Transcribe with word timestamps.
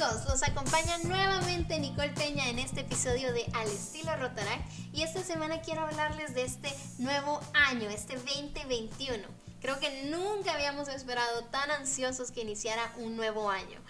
amigos, 0.00 0.26
los 0.28 0.42
acompaña 0.42 0.98
nuevamente 0.98 1.78
Nicole 1.78 2.10
Peña 2.10 2.48
en 2.48 2.58
este 2.58 2.80
episodio 2.82 3.32
de 3.32 3.44
Al 3.54 3.66
estilo 3.68 4.14
Rotaract 4.16 4.62
y 4.92 5.02
esta 5.02 5.22
semana 5.24 5.60
quiero 5.60 5.82
hablarles 5.82 6.34
de 6.34 6.42
este 6.42 6.72
nuevo 6.98 7.40
año, 7.68 7.88
este 7.88 8.14
2021. 8.14 9.26
Creo 9.60 9.80
que 9.80 10.04
nunca 10.04 10.52
habíamos 10.52 10.88
esperado 10.88 11.44
tan 11.46 11.70
ansiosos 11.70 12.30
que 12.30 12.42
iniciara 12.42 12.92
un 12.98 13.16
nuevo 13.16 13.50
año, 13.50 13.80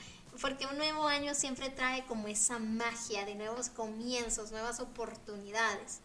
porque 0.41 0.67
un 0.67 0.79
nuevo 0.79 1.07
año 1.09 1.35
siempre 1.35 1.69
trae 1.69 2.07
como 2.07 2.29
esa 2.29 2.59
magia 2.59 3.27
de 3.27 3.35
nuevos 3.35 3.69
comienzos, 3.69 4.51
nuevas 4.51 4.81
oportunidades. 4.81 6.01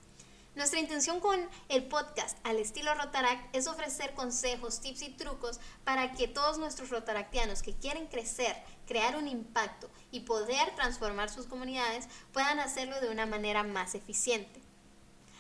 Nuestra 0.56 0.80
intención 0.80 1.20
con 1.20 1.50
el 1.68 1.86
podcast 1.86 2.38
al 2.44 2.58
estilo 2.58 2.94
Rotaract 2.94 3.56
es 3.56 3.66
ofrecer 3.66 4.14
consejos, 4.14 4.82
tips 4.82 5.02
y 5.02 5.10
trucos 5.10 5.60
para 5.84 6.14
que 6.14 6.28
todos 6.28 6.60
nuestros 6.60 6.92
rotaractianos 6.92 7.64
que 7.64 7.74
quieren 7.74 8.06
crecer, 8.06 8.56
crear 8.86 9.16
un 9.16 9.28
impacto 9.28 9.90
y 10.12 10.20
poder 10.20 10.76
transformar 10.76 11.32
sus 11.32 11.48
comunidades 11.48 12.08
puedan 12.32 12.60
hacerlo 12.60 13.02
de 13.02 13.10
una 13.10 13.26
manera 13.26 13.64
más 13.64 13.96
eficiente. 13.96 14.62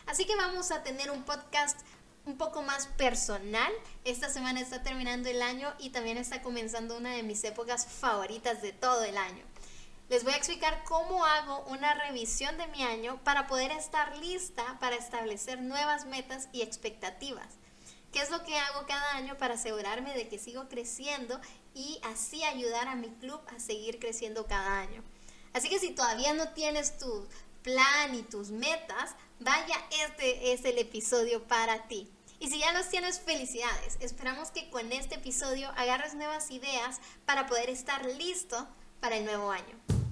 Así 0.07 0.25
que 0.25 0.35
vamos 0.35 0.71
a 0.71 0.81
tener 0.81 1.11
un 1.11 1.23
podcast 1.23 1.79
un 2.25 2.35
poco 2.35 2.63
más 2.63 2.87
personal. 2.87 3.71
Esta 4.05 4.29
semana 4.29 4.61
está 4.61 4.81
terminando 4.81 5.29
el 5.29 5.43
año 5.43 5.71
y 5.77 5.91
también 5.91 6.17
está 6.17 6.41
comenzando 6.41 6.97
una 6.97 7.11
de 7.11 7.21
mis 7.21 7.43
épocas 7.43 7.85
favoritas 7.85 8.63
de 8.63 8.73
todo 8.73 9.03
el 9.03 9.17
año 9.17 9.52
les 10.13 10.23
voy 10.23 10.33
a 10.33 10.37
explicar 10.37 10.83
cómo 10.83 11.25
hago 11.25 11.61
una 11.69 11.95
revisión 11.95 12.55
de 12.59 12.67
mi 12.67 12.83
año 12.83 13.19
para 13.23 13.47
poder 13.47 13.71
estar 13.71 14.15
lista 14.17 14.77
para 14.79 14.95
establecer 14.95 15.59
nuevas 15.59 16.05
metas 16.05 16.49
y 16.51 16.61
expectativas. 16.61 17.47
¿Qué 18.11 18.21
es 18.21 18.29
lo 18.29 18.43
que 18.43 18.55
hago 18.55 18.85
cada 18.85 19.15
año 19.15 19.39
para 19.39 19.55
asegurarme 19.55 20.13
de 20.13 20.27
que 20.27 20.37
sigo 20.37 20.69
creciendo 20.69 21.41
y 21.73 21.99
así 22.03 22.43
ayudar 22.43 22.89
a 22.89 22.95
mi 22.95 23.09
club 23.09 23.41
a 23.47 23.59
seguir 23.59 23.97
creciendo 23.97 24.45
cada 24.45 24.81
año? 24.81 25.03
Así 25.51 25.67
que 25.67 25.79
si 25.79 25.89
todavía 25.89 26.35
no 26.35 26.49
tienes 26.49 26.99
tu 26.99 27.27
plan 27.63 28.13
y 28.13 28.21
tus 28.21 28.51
metas, 28.51 29.15
vaya, 29.39 29.83
este 30.05 30.53
es 30.53 30.63
el 30.63 30.77
episodio 30.77 31.47
para 31.47 31.87
ti. 31.87 32.07
Y 32.39 32.51
si 32.51 32.59
ya 32.59 32.71
los 32.71 32.87
tienes, 32.87 33.19
felicidades. 33.19 33.97
Esperamos 33.99 34.51
que 34.51 34.69
con 34.69 34.91
este 34.91 35.15
episodio 35.15 35.69
agarres 35.69 36.13
nuevas 36.13 36.51
ideas 36.51 37.01
para 37.25 37.47
poder 37.47 37.71
estar 37.71 38.05
listo 38.05 38.67
para 38.99 39.17
el 39.17 39.25
nuevo 39.25 39.49
año. 39.49 40.02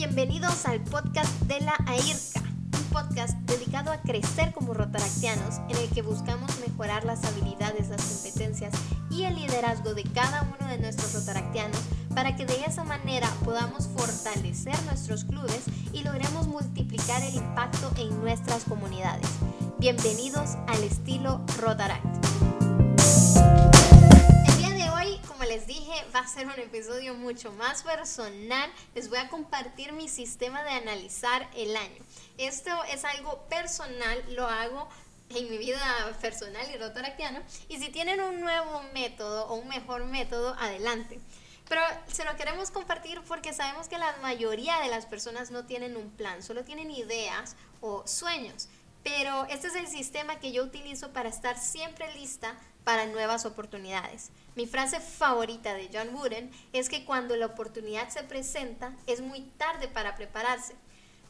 Bienvenidos 0.00 0.64
al 0.64 0.80
podcast 0.80 1.30
de 1.42 1.60
la 1.60 1.74
AIRCA, 1.86 2.40
un 2.40 2.84
podcast 2.90 3.36
dedicado 3.40 3.92
a 3.92 4.00
crecer 4.00 4.50
como 4.54 4.72
rotaractianos 4.72 5.58
en 5.68 5.76
el 5.76 5.90
que 5.90 6.00
buscamos 6.00 6.50
mejorar 6.66 7.04
las 7.04 7.22
habilidades, 7.26 7.90
las 7.90 8.02
competencias 8.02 8.72
y 9.10 9.24
el 9.24 9.34
liderazgo 9.34 9.92
de 9.92 10.04
cada 10.04 10.40
uno 10.58 10.70
de 10.70 10.78
nuestros 10.78 11.12
rotaractianos 11.12 11.78
para 12.14 12.34
que 12.34 12.46
de 12.46 12.64
esa 12.64 12.82
manera 12.82 13.28
podamos 13.44 13.88
fortalecer 13.88 14.82
nuestros 14.84 15.24
clubes 15.24 15.64
y 15.92 16.02
logremos 16.02 16.48
multiplicar 16.48 17.22
el 17.22 17.34
impacto 17.34 17.92
en 17.98 18.18
nuestras 18.22 18.64
comunidades. 18.64 19.28
Bienvenidos 19.80 20.56
al 20.66 20.82
estilo 20.82 21.44
Rotaract 21.60 22.19
les 25.50 25.66
dije, 25.66 25.92
va 26.14 26.20
a 26.20 26.28
ser 26.28 26.46
un 26.46 26.60
episodio 26.60 27.12
mucho 27.14 27.50
más 27.50 27.82
personal. 27.82 28.70
Les 28.94 29.08
voy 29.08 29.18
a 29.18 29.28
compartir 29.28 29.92
mi 29.92 30.08
sistema 30.08 30.62
de 30.62 30.70
analizar 30.70 31.50
el 31.56 31.74
año. 31.74 32.04
Esto 32.38 32.70
es 32.84 33.04
algo 33.04 33.48
personal, 33.48 34.22
lo 34.28 34.46
hago 34.46 34.88
en 35.30 35.50
mi 35.50 35.58
vida 35.58 35.82
personal 36.20 36.64
y 36.72 36.78
rotoractiana. 36.78 37.42
Y 37.68 37.78
si 37.78 37.88
tienen 37.88 38.20
un 38.20 38.40
nuevo 38.40 38.84
método 38.94 39.48
o 39.48 39.56
un 39.56 39.66
mejor 39.66 40.04
método, 40.04 40.54
adelante. 40.54 41.18
Pero 41.68 41.80
se 42.06 42.24
lo 42.24 42.36
queremos 42.36 42.70
compartir 42.70 43.20
porque 43.26 43.52
sabemos 43.52 43.88
que 43.88 43.98
la 43.98 44.16
mayoría 44.22 44.78
de 44.78 44.88
las 44.88 45.04
personas 45.06 45.50
no 45.50 45.66
tienen 45.66 45.96
un 45.96 46.10
plan, 46.10 46.44
solo 46.44 46.62
tienen 46.62 46.92
ideas 46.92 47.56
o 47.80 48.06
sueños. 48.06 48.68
Pero 49.02 49.46
este 49.46 49.66
es 49.66 49.74
el 49.74 49.88
sistema 49.88 50.38
que 50.38 50.52
yo 50.52 50.62
utilizo 50.62 51.12
para 51.12 51.28
estar 51.28 51.58
siempre 51.58 52.14
lista 52.14 52.54
para 52.84 53.06
nuevas 53.06 53.46
oportunidades. 53.46 54.30
Mi 54.60 54.66
frase 54.66 55.00
favorita 55.00 55.72
de 55.72 55.88
John 55.90 56.14
Wooden 56.14 56.50
es 56.74 56.90
que 56.90 57.06
cuando 57.06 57.34
la 57.34 57.46
oportunidad 57.46 58.10
se 58.10 58.24
presenta 58.24 58.94
es 59.06 59.22
muy 59.22 59.40
tarde 59.56 59.88
para 59.88 60.16
prepararse. 60.16 60.74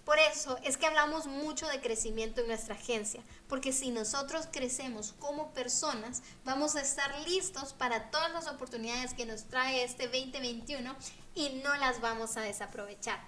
Por 0.05 0.19
eso 0.19 0.59
es 0.65 0.77
que 0.77 0.87
hablamos 0.87 1.29
mucho 1.29 1.69
de 1.69 1.81
crecimiento 1.81 2.41
en 2.41 2.49
nuestra 2.49 2.75
agencia, 2.75 3.23
porque 3.49 3.73
si 3.73 3.93
nosotros 3.93 4.49
crecemos 4.51 5.15
como 5.21 5.55
personas, 5.55 6.25
vamos 6.45 6.75
a 6.75 6.81
estar 6.81 7.21
listos 7.21 7.73
para 7.73 8.11
todas 8.11 8.33
las 8.33 8.49
oportunidades 8.49 9.15
que 9.15 9.27
nos 9.27 9.45
trae 9.45 9.85
este 9.85 10.09
2021 10.09 10.97
y 11.37 11.51
no 11.62 11.77
las 11.77 12.01
vamos 12.01 12.37
a 12.37 12.41
desaprovechar. 12.41 13.21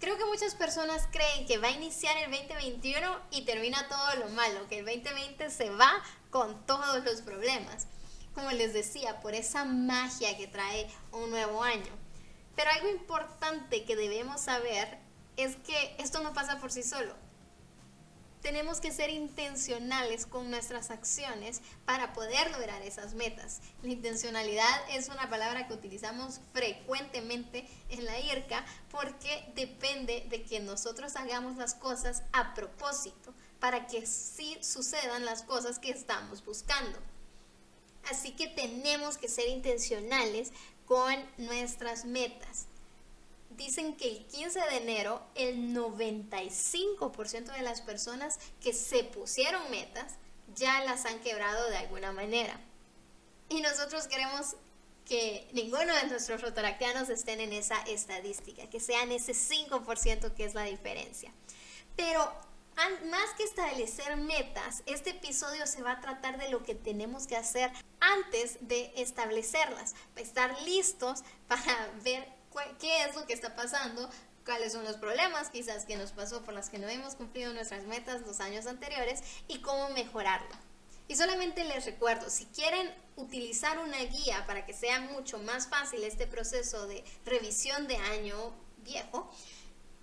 Creo 0.00 0.18
que 0.18 0.24
muchas 0.24 0.56
personas 0.56 1.06
creen 1.12 1.46
que 1.46 1.58
va 1.58 1.68
a 1.68 1.70
iniciar 1.70 2.16
el 2.16 2.28
2021 2.32 3.20
y 3.30 3.44
termina 3.44 3.86
todo 3.88 4.16
lo 4.16 4.28
malo, 4.30 4.66
que 4.68 4.80
el 4.80 4.84
2020 4.84 5.48
se 5.48 5.70
va 5.70 5.92
con 6.30 6.66
todos 6.66 7.04
los 7.04 7.22
problemas. 7.22 7.86
Como 8.34 8.50
les 8.52 8.72
decía, 8.72 9.20
por 9.20 9.34
esa 9.34 9.64
magia 9.64 10.36
que 10.36 10.46
trae 10.46 10.88
un 11.12 11.30
nuevo 11.30 11.62
año. 11.62 11.92
Pero 12.56 12.70
algo 12.70 12.88
importante 12.88 13.84
que 13.84 13.96
debemos 13.96 14.40
saber 14.40 14.98
es 15.36 15.56
que 15.56 15.96
esto 15.98 16.20
no 16.20 16.32
pasa 16.32 16.58
por 16.58 16.70
sí 16.70 16.82
solo 16.82 17.14
tenemos 18.42 18.80
que 18.80 18.92
ser 18.92 19.10
intencionales 19.10 20.26
con 20.26 20.50
nuestras 20.50 20.90
acciones 20.90 21.60
para 21.84 22.12
poder 22.12 22.50
lograr 22.50 22.82
esas 22.82 23.14
metas. 23.14 23.60
La 23.82 23.90
intencionalidad 23.90 24.90
es 24.90 25.08
una 25.08 25.28
palabra 25.28 25.66
que 25.66 25.74
utilizamos 25.74 26.40
frecuentemente 26.52 27.68
en 27.90 28.04
la 28.04 28.18
IRCA 28.18 28.64
porque 28.90 29.52
depende 29.54 30.26
de 30.28 30.42
que 30.42 30.60
nosotros 30.60 31.16
hagamos 31.16 31.56
las 31.56 31.74
cosas 31.74 32.22
a 32.32 32.54
propósito 32.54 33.34
para 33.58 33.86
que 33.86 34.06
sí 34.06 34.56
sucedan 34.62 35.24
las 35.24 35.42
cosas 35.42 35.78
que 35.78 35.90
estamos 35.90 36.44
buscando. 36.44 36.98
Así 38.08 38.32
que 38.32 38.48
tenemos 38.48 39.18
que 39.18 39.28
ser 39.28 39.48
intencionales 39.48 40.52
con 40.86 41.14
nuestras 41.38 42.04
metas 42.04 42.66
dicen 43.60 43.94
que 43.94 44.08
el 44.08 44.24
15 44.26 44.58
de 44.58 44.76
enero 44.78 45.22
el 45.34 45.74
95% 45.74 47.52
de 47.52 47.62
las 47.62 47.82
personas 47.82 48.38
que 48.62 48.72
se 48.72 49.04
pusieron 49.04 49.70
metas 49.70 50.14
ya 50.54 50.82
las 50.84 51.04
han 51.04 51.20
quebrado 51.20 51.68
de 51.68 51.76
alguna 51.76 52.10
manera. 52.12 52.58
Y 53.48 53.60
nosotros 53.60 54.06
queremos 54.06 54.56
que 55.04 55.46
ninguno 55.52 55.94
de 55.94 56.06
nuestros 56.06 56.40
rotaractianos 56.40 57.08
estén 57.10 57.40
en 57.40 57.52
esa 57.52 57.80
estadística, 57.82 58.68
que 58.70 58.80
sean 58.80 59.12
ese 59.12 59.32
5% 59.32 60.34
que 60.34 60.44
es 60.44 60.54
la 60.54 60.62
diferencia. 60.62 61.32
Pero 61.96 62.32
más 63.10 63.30
que 63.36 63.44
establecer 63.44 64.16
metas, 64.16 64.82
este 64.86 65.10
episodio 65.10 65.66
se 65.66 65.82
va 65.82 65.92
a 65.92 66.00
tratar 66.00 66.38
de 66.38 66.50
lo 66.50 66.62
que 66.62 66.74
tenemos 66.74 67.26
que 67.26 67.36
hacer 67.36 67.70
antes 68.00 68.58
de 68.60 68.92
establecerlas, 68.96 69.94
para 70.14 70.26
estar 70.26 70.62
listos 70.62 71.22
para 71.48 71.90
ver 72.02 72.26
qué 72.78 73.04
es 73.04 73.14
lo 73.14 73.26
que 73.26 73.32
está 73.32 73.54
pasando, 73.54 74.08
cuáles 74.44 74.72
son 74.72 74.84
los 74.84 74.96
problemas 74.96 75.50
quizás 75.50 75.84
que 75.84 75.96
nos 75.96 76.12
pasó 76.12 76.42
por 76.42 76.54
las 76.54 76.70
que 76.70 76.78
no 76.78 76.88
hemos 76.88 77.14
cumplido 77.14 77.52
nuestras 77.52 77.84
metas 77.84 78.22
los 78.22 78.40
años 78.40 78.66
anteriores 78.66 79.22
y 79.48 79.60
cómo 79.60 79.90
mejorarlo. 79.90 80.56
Y 81.08 81.16
solamente 81.16 81.64
les 81.64 81.86
recuerdo, 81.86 82.30
si 82.30 82.46
quieren 82.46 82.88
utilizar 83.16 83.78
una 83.80 83.98
guía 83.98 84.46
para 84.46 84.64
que 84.64 84.72
sea 84.72 85.00
mucho 85.00 85.38
más 85.38 85.66
fácil 85.66 86.04
este 86.04 86.26
proceso 86.26 86.86
de 86.86 87.04
revisión 87.24 87.88
de 87.88 87.96
año 87.96 88.54
viejo, 88.78 89.30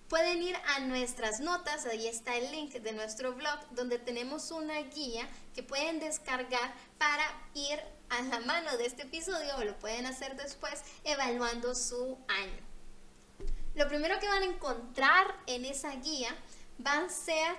pueden 0.09 0.41
ir 0.41 0.55
a 0.75 0.79
nuestras 0.79 1.39
notas, 1.39 1.85
ahí 1.85 2.07
está 2.07 2.35
el 2.35 2.51
link 2.51 2.73
de 2.73 2.93
nuestro 2.93 3.33
blog, 3.33 3.59
donde 3.71 3.99
tenemos 3.99 4.51
una 4.51 4.79
guía 4.81 5.27
que 5.53 5.63
pueden 5.63 5.99
descargar 5.99 6.73
para 6.97 7.25
ir 7.53 7.79
a 8.09 8.21
la 8.21 8.39
mano 8.41 8.77
de 8.77 8.85
este 8.85 9.03
episodio 9.03 9.57
o 9.57 9.63
lo 9.63 9.77
pueden 9.79 10.05
hacer 10.05 10.35
después 10.35 10.81
evaluando 11.03 11.75
su 11.75 12.17
año. 12.27 12.67
Lo 13.75 13.87
primero 13.87 14.19
que 14.19 14.27
van 14.27 14.43
a 14.43 14.45
encontrar 14.45 15.35
en 15.45 15.65
esa 15.65 15.91
guía 15.95 16.35
va 16.85 17.05
a 17.05 17.09
ser 17.09 17.55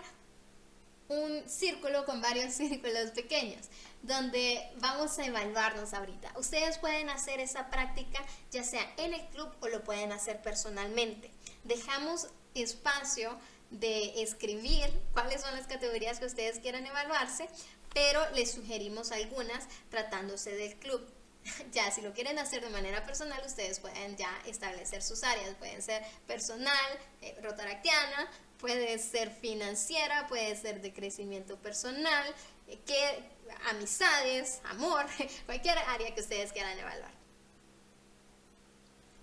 un 1.09 1.49
círculo 1.49 2.05
con 2.05 2.21
varios 2.21 2.55
círculos 2.55 3.11
pequeños, 3.11 3.69
donde 4.03 4.71
vamos 4.77 5.19
a 5.19 5.27
evaluarnos 5.27 5.95
ahorita. 5.95 6.33
Ustedes 6.37 6.79
pueden 6.79 7.11
hacer 7.11 7.41
esa 7.41 7.69
práctica 7.71 8.21
ya 8.51 8.65
sea 8.65 8.83
en 8.97 9.15
el 9.15 9.27
club 9.29 9.51
o 9.61 9.69
lo 9.69 9.85
pueden 9.85 10.13
hacer 10.13 10.41
personalmente. 10.43 11.31
Dejamos 11.65 12.29
espacio 12.63 13.39
de 13.71 14.23
escribir 14.23 14.91
cuáles 15.13 15.43
son 15.43 15.55
las 15.55 15.67
categorías 15.67 16.19
que 16.19 16.27
ustedes 16.27 16.59
quieran 16.59 16.87
evaluarse 16.87 17.49
pero 17.93 18.21
les 18.31 18.53
sugerimos 18.53 19.13
algunas 19.13 19.67
tratándose 19.91 20.53
del 20.53 20.77
club. 20.77 21.07
Ya, 21.73 21.91
si 21.91 22.03
lo 22.03 22.13
quieren 22.13 22.39
hacer 22.39 22.63
de 22.63 22.69
manera 22.69 23.05
personal, 23.07 23.41
ustedes 23.47 23.81
pueden 23.81 24.17
ya 24.17 24.31
establecer 24.47 25.03
sus 25.03 25.25
áreas. 25.25 25.55
Pueden 25.55 25.83
ser 25.83 26.03
personal, 26.27 26.99
eh, 27.23 27.35
rotaractiana, 27.43 28.31
puede 28.59 28.99
ser 28.99 29.31
financiera, 29.31 30.27
puede 30.27 30.55
ser 30.57 30.83
de 30.83 30.93
crecimiento 30.93 31.57
personal, 31.57 32.35
eh, 32.67 32.79
que, 32.85 33.23
amistades, 33.71 34.61
amor, 34.65 35.07
cualquier 35.47 35.79
área 35.79 36.15
que 36.15 36.21
ustedes 36.21 36.53
quieran 36.53 36.79
evaluar. 36.79 37.18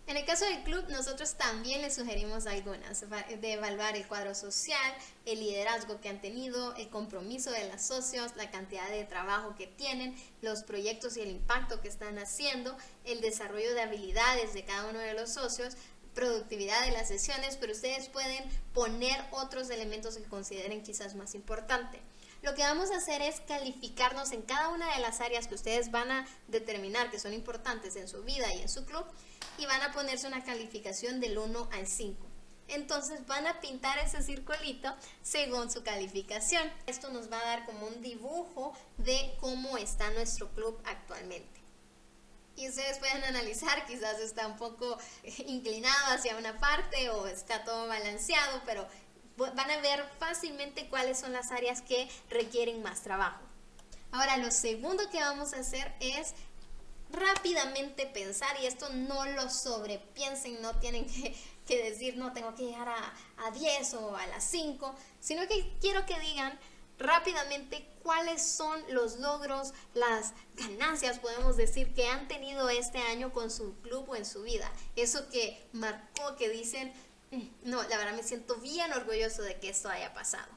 En 0.08 0.18
el 0.18 0.26
caso 0.26 0.46
del 0.46 0.62
club, 0.64 0.86
nosotros 0.90 1.34
también 1.34 1.82
les 1.82 1.96
sugerimos 1.96 2.46
algunas, 2.46 3.04
de 3.42 3.54
evaluar 3.54 3.96
el 3.96 4.06
cuadro 4.06 4.36
social, 4.36 4.94
el 5.26 5.40
liderazgo 5.40 6.00
que 6.00 6.10
han 6.10 6.22
tenido, 6.22 6.76
el 6.76 6.90
compromiso 6.90 7.50
de 7.50 7.68
los 7.72 7.82
socios, 7.82 8.36
la 8.36 8.52
cantidad 8.52 8.88
de 8.90 9.04
trabajo 9.06 9.56
que 9.56 9.66
tienen, 9.66 10.16
los 10.44 10.62
proyectos 10.62 11.18
y 11.18 11.22
el 11.22 11.32
impacto 11.32 11.82
que 11.82 11.88
están 11.88 12.20
haciendo, 12.20 12.78
el 13.04 13.20
desarrollo 13.20 13.74
de 13.74 13.82
habilidades 13.82 14.54
de 14.54 14.64
cada 14.64 14.88
uno 14.88 15.00
de 15.00 15.16
los 15.16 15.34
socios, 15.34 15.74
productividad 16.14 16.86
de 16.86 16.92
las 16.92 17.08
sesiones, 17.08 17.58
pero 17.60 17.74
ustedes 17.74 18.08
pueden 18.08 18.44
poner 18.76 19.20
otros 19.32 19.72
elementos 19.72 20.18
que 20.18 20.24
consideren 20.24 20.84
quizás 20.84 21.16
más 21.16 21.34
importante. 21.34 22.00
Lo 22.46 22.54
que 22.54 22.62
vamos 22.62 22.92
a 22.92 22.98
hacer 22.98 23.24
es 23.24 23.40
calificarnos 23.40 24.32
en 24.32 24.44
cada 24.44 24.70
una 24.70 24.94
de 24.94 25.02
las 25.02 25.20
áreas 25.20 25.48
que 25.48 25.56
ustedes 25.56 25.90
van 25.90 26.12
a 26.12 26.28
determinar 26.48 27.10
que 27.10 27.20
son 27.20 27.34
importantes 27.34 27.96
en 27.96 28.08
su 28.08 28.22
vida 28.22 28.46
y 28.54 28.62
en 28.62 28.70
su 28.70 28.86
club 28.86 29.04
y 29.58 29.66
van 29.66 29.82
a 29.82 29.92
ponerse 29.92 30.28
una 30.28 30.44
calificación 30.44 31.20
del 31.20 31.40
1 31.40 31.70
al 31.74 31.88
5. 31.88 32.24
Entonces 32.68 33.26
van 33.26 33.48
a 33.48 33.60
pintar 33.62 33.98
ese 33.98 34.22
circulito 34.22 34.96
según 35.24 35.72
su 35.72 35.82
calificación. 35.82 36.72
Esto 36.86 37.10
nos 37.10 37.32
va 37.32 37.40
a 37.40 37.46
dar 37.46 37.66
como 37.66 37.88
un 37.88 38.04
dibujo 38.04 38.78
de 39.00 39.36
cómo 39.40 39.80
está 39.80 40.12
nuestro 40.12 40.48
club 40.50 40.80
actualmente. 40.86 41.60
Y 42.58 42.70
ustedes 42.70 43.00
pueden 43.00 43.24
analizar, 43.24 43.88
quizás 43.88 44.20
está 44.20 44.46
un 44.46 44.58
poco 44.58 45.00
inclinado 45.48 46.14
hacia 46.14 46.38
una 46.38 46.60
parte 46.60 47.10
o 47.10 47.26
está 47.26 47.64
todo 47.64 47.88
balanceado, 47.88 48.62
pero 48.68 48.88
van 49.38 49.72
a 49.72 49.82
ver 49.82 50.06
fácilmente 50.20 50.88
cuáles 50.88 51.20
son 51.20 51.34
las 51.34 51.52
áreas 51.52 51.82
que 51.82 52.10
requieren 52.30 52.82
más 52.82 53.02
trabajo. 53.02 53.42
Ahora, 54.12 54.38
lo 54.38 54.52
segundo 54.52 55.10
que 55.10 55.20
vamos 55.20 55.54
a 55.54 55.60
hacer 55.60 55.94
es 56.00 56.34
rápidamente 57.12 58.06
pensar, 58.06 58.56
y 58.62 58.66
esto 58.66 58.90
no 58.90 59.26
lo 59.26 59.50
sobrepiensen, 59.50 60.62
no 60.62 60.78
tienen 60.80 61.06
que, 61.06 61.84
decir, 61.84 62.18
no, 62.18 62.34
tengo 62.34 62.56
que 62.56 62.64
llegar 62.64 62.90
a, 62.90 63.14
a 63.46 63.52
10 63.52 63.94
o 63.96 64.16
a 64.16 64.26
las 64.28 64.44
5, 64.46 64.96
sino 65.20 65.48
que 65.48 65.74
quiero 65.80 66.06
que 66.06 66.20
digan 66.20 66.58
rápidamente 66.98 67.90
cuáles 68.04 68.42
son 68.42 68.82
los 68.90 69.18
logros, 69.20 69.74
las 69.94 70.34
ganancias, 70.56 71.20
podemos 71.20 71.58
decir, 71.58 71.94
que 71.94 72.08
han 72.08 72.28
tenido 72.28 72.70
este 72.70 73.00
año 73.00 73.34
con 73.34 73.52
su 73.52 73.76
club 73.82 74.10
o 74.10 74.16
en 74.16 74.26
su 74.26 74.44
vida. 74.44 74.72
Eso 74.96 75.28
que 75.30 75.68
marcó, 75.74 76.36
que 76.38 76.50
dicen, 76.50 76.94
no, 77.64 77.84
la 77.84 77.98
verdad 77.98 78.16
me 78.16 78.24
siento 78.24 78.56
bien 78.58 78.92
orgulloso 78.94 79.42
de 79.42 79.60
que 79.60 79.70
esto 79.70 79.90
haya 79.90 80.14
pasado. 80.14 80.48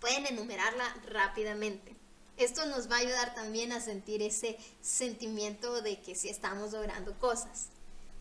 Pueden 0.00 0.26
enumerarla 0.26 0.94
rápidamente. 1.06 1.94
Esto 2.36 2.66
nos 2.66 2.88
va 2.90 2.96
a 2.96 3.00
ayudar 3.00 3.34
también 3.34 3.72
a 3.72 3.80
sentir 3.80 4.22
ese 4.22 4.56
sentimiento 4.80 5.82
de 5.82 6.00
que 6.00 6.14
sí 6.14 6.28
estamos 6.28 6.72
logrando 6.72 7.18
cosas. 7.18 7.68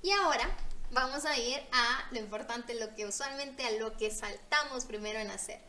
Y 0.02 0.12
ahora 0.12 0.50
vamos 0.92 1.26
a 1.26 1.38
ir 1.38 1.60
a 1.72 2.08
lo 2.12 2.20
importante, 2.20 2.74
lo 2.74 2.96
que 2.96 3.06
usualmente 3.06 3.64
a 3.64 3.72
lo 3.72 3.96
que 3.96 4.10
saltamos 4.10 4.86
primero 4.86 5.20
en 5.20 5.30
hacer. 5.30 5.60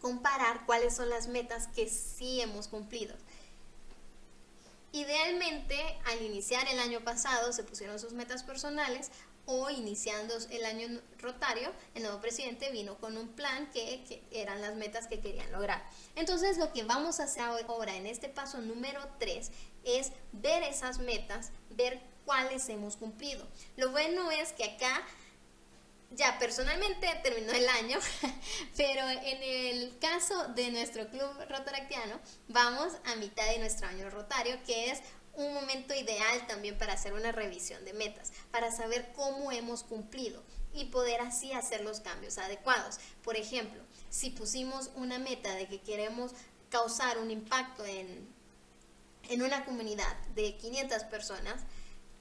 Comparar 0.00 0.64
cuáles 0.64 0.96
son 0.96 1.10
las 1.10 1.28
metas 1.28 1.68
que 1.68 1.88
sí 1.88 2.40
hemos 2.40 2.68
cumplido. 2.68 3.14
Idealmente, 4.92 5.78
al 6.06 6.22
iniciar 6.22 6.66
el 6.68 6.78
año 6.78 7.00
pasado 7.00 7.52
se 7.52 7.64
pusieron 7.64 7.98
sus 7.98 8.12
metas 8.12 8.42
personales, 8.42 9.10
o 9.46 9.70
iniciando 9.70 10.34
el 10.50 10.64
año 10.64 11.00
rotario, 11.18 11.70
el 11.94 12.02
nuevo 12.02 12.20
presidente 12.20 12.70
vino 12.70 12.96
con 12.98 13.16
un 13.16 13.28
plan 13.28 13.70
que, 13.72 14.22
eran 14.30 14.60
las 14.60 14.74
metas 14.76 15.06
que 15.08 15.20
querían 15.20 15.50
lograr. 15.52 15.82
Entonces 16.14 16.58
lo 16.58 16.72
que 16.72 16.84
vamos 16.84 17.20
a 17.20 17.24
hacer 17.24 17.42
ahora 17.42 17.96
en 17.96 18.06
este 18.06 18.28
paso 18.28 18.58
número 18.58 19.00
3 19.18 19.50
es 19.84 20.12
ver 20.32 20.62
esas 20.62 20.98
metas, 20.98 21.50
ver 21.70 22.00
cuáles 22.24 22.68
hemos 22.68 22.96
cumplido. 22.96 23.46
Lo 23.76 23.90
bueno 23.90 24.30
es 24.30 24.52
que 24.52 24.64
acá 24.64 25.02
ya 26.14 26.38
personalmente 26.38 27.08
terminó 27.22 27.52
el 27.52 27.68
año, 27.68 27.98
pero 28.76 29.08
en 29.08 29.42
el 29.42 29.98
caso 29.98 30.48
de 30.48 30.70
nuestro 30.70 31.08
club 31.08 31.30
rotaractiano, 31.48 32.20
vamos 32.48 32.92
a 33.04 33.16
mitad 33.16 33.46
de 33.46 33.58
nuestro 33.58 33.88
año 33.88 34.10
rotario, 34.10 34.58
que 34.66 34.90
es 34.90 35.00
un 35.34 35.54
momento 35.54 35.94
ideal 35.94 36.46
también 36.46 36.76
para 36.76 36.94
hacer 36.94 37.12
una 37.12 37.32
revisión 37.32 37.84
de 37.84 37.92
metas, 37.92 38.32
para 38.50 38.70
saber 38.70 39.12
cómo 39.14 39.52
hemos 39.52 39.82
cumplido 39.82 40.42
y 40.74 40.86
poder 40.86 41.20
así 41.20 41.52
hacer 41.52 41.82
los 41.82 42.00
cambios 42.00 42.38
adecuados. 42.38 42.98
Por 43.22 43.36
ejemplo, 43.36 43.82
si 44.10 44.30
pusimos 44.30 44.90
una 44.94 45.18
meta 45.18 45.54
de 45.54 45.66
que 45.68 45.80
queremos 45.80 46.32
causar 46.70 47.18
un 47.18 47.30
impacto 47.30 47.84
en, 47.84 48.28
en 49.28 49.42
una 49.42 49.64
comunidad 49.64 50.16
de 50.34 50.56
500 50.56 51.04
personas, 51.04 51.62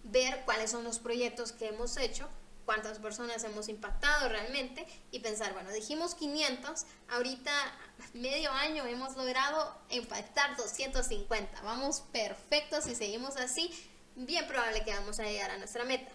ver 0.04 0.44
cuáles 0.46 0.72
son 0.72 0.84
los 0.84 1.00
proyectos 1.00 1.52
que 1.52 1.68
hemos 1.68 1.98
hecho 1.98 2.28
cuántas 2.66 3.00
personas 3.00 3.44
hemos 3.44 3.70
impactado 3.70 4.30
realmente 4.30 4.86
y 5.12 5.20
pensar, 5.20 5.54
bueno, 5.54 5.72
dijimos 5.72 6.16
500, 6.16 6.86
ahorita 7.10 7.52
medio 8.14 8.52
año 8.52 8.86
hemos 8.86 9.16
logrado 9.16 9.78
impactar 9.90 10.56
250, 10.58 11.62
vamos 11.62 12.02
perfectos 12.12 12.86
si 12.86 12.96
seguimos 12.96 13.38
así, 13.38 13.72
bien 14.16 14.48
probable 14.48 14.84
que 14.84 14.94
vamos 14.94 15.20
a 15.20 15.24
llegar 15.24 15.52
a 15.52 15.58
nuestra 15.58 15.84
meta. 15.84 16.12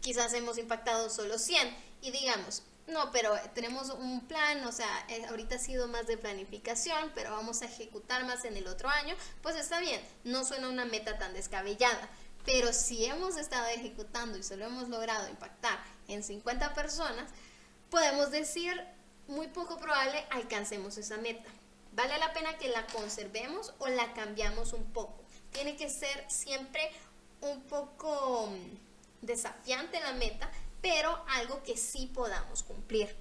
Quizás 0.00 0.34
hemos 0.34 0.58
impactado 0.58 1.08
solo 1.10 1.38
100 1.38 1.74
y 2.02 2.10
digamos, 2.10 2.62
no, 2.86 3.10
pero 3.12 3.34
tenemos 3.54 3.88
un 3.88 4.26
plan, 4.26 4.62
o 4.64 4.72
sea, 4.72 5.06
eh, 5.08 5.24
ahorita 5.26 5.54
ha 5.54 5.58
sido 5.58 5.88
más 5.88 6.06
de 6.06 6.18
planificación, 6.18 7.12
pero 7.14 7.30
vamos 7.30 7.62
a 7.62 7.66
ejecutar 7.66 8.24
más 8.24 8.44
en 8.44 8.56
el 8.58 8.66
otro 8.66 8.90
año, 8.90 9.14
pues 9.42 9.56
está 9.56 9.80
bien, 9.80 10.00
no 10.24 10.44
suena 10.44 10.68
una 10.68 10.84
meta 10.84 11.16
tan 11.16 11.32
descabellada. 11.32 12.10
Pero 12.44 12.72
si 12.72 13.04
hemos 13.06 13.36
estado 13.36 13.66
ejecutando 13.68 14.36
y 14.36 14.42
solo 14.42 14.66
hemos 14.66 14.88
logrado 14.88 15.28
impactar 15.28 15.78
en 16.08 16.22
50 16.22 16.74
personas, 16.74 17.30
podemos 17.90 18.30
decir 18.30 18.78
muy 19.28 19.48
poco 19.48 19.78
probable 19.78 20.24
alcancemos 20.30 20.98
esa 20.98 21.16
meta. 21.16 21.48
Vale 21.92 22.18
la 22.18 22.32
pena 22.32 22.58
que 22.58 22.68
la 22.68 22.86
conservemos 22.88 23.72
o 23.78 23.88
la 23.88 24.12
cambiamos 24.12 24.72
un 24.72 24.84
poco. 24.92 25.24
Tiene 25.52 25.76
que 25.76 25.88
ser 25.88 26.24
siempre 26.28 26.90
un 27.40 27.62
poco 27.62 28.48
mm, 28.48 29.26
desafiante 29.26 30.00
la 30.00 30.12
meta, 30.12 30.50
pero 30.82 31.24
algo 31.28 31.62
que 31.62 31.76
sí 31.78 32.10
podamos 32.12 32.62
cumplir. 32.62 33.14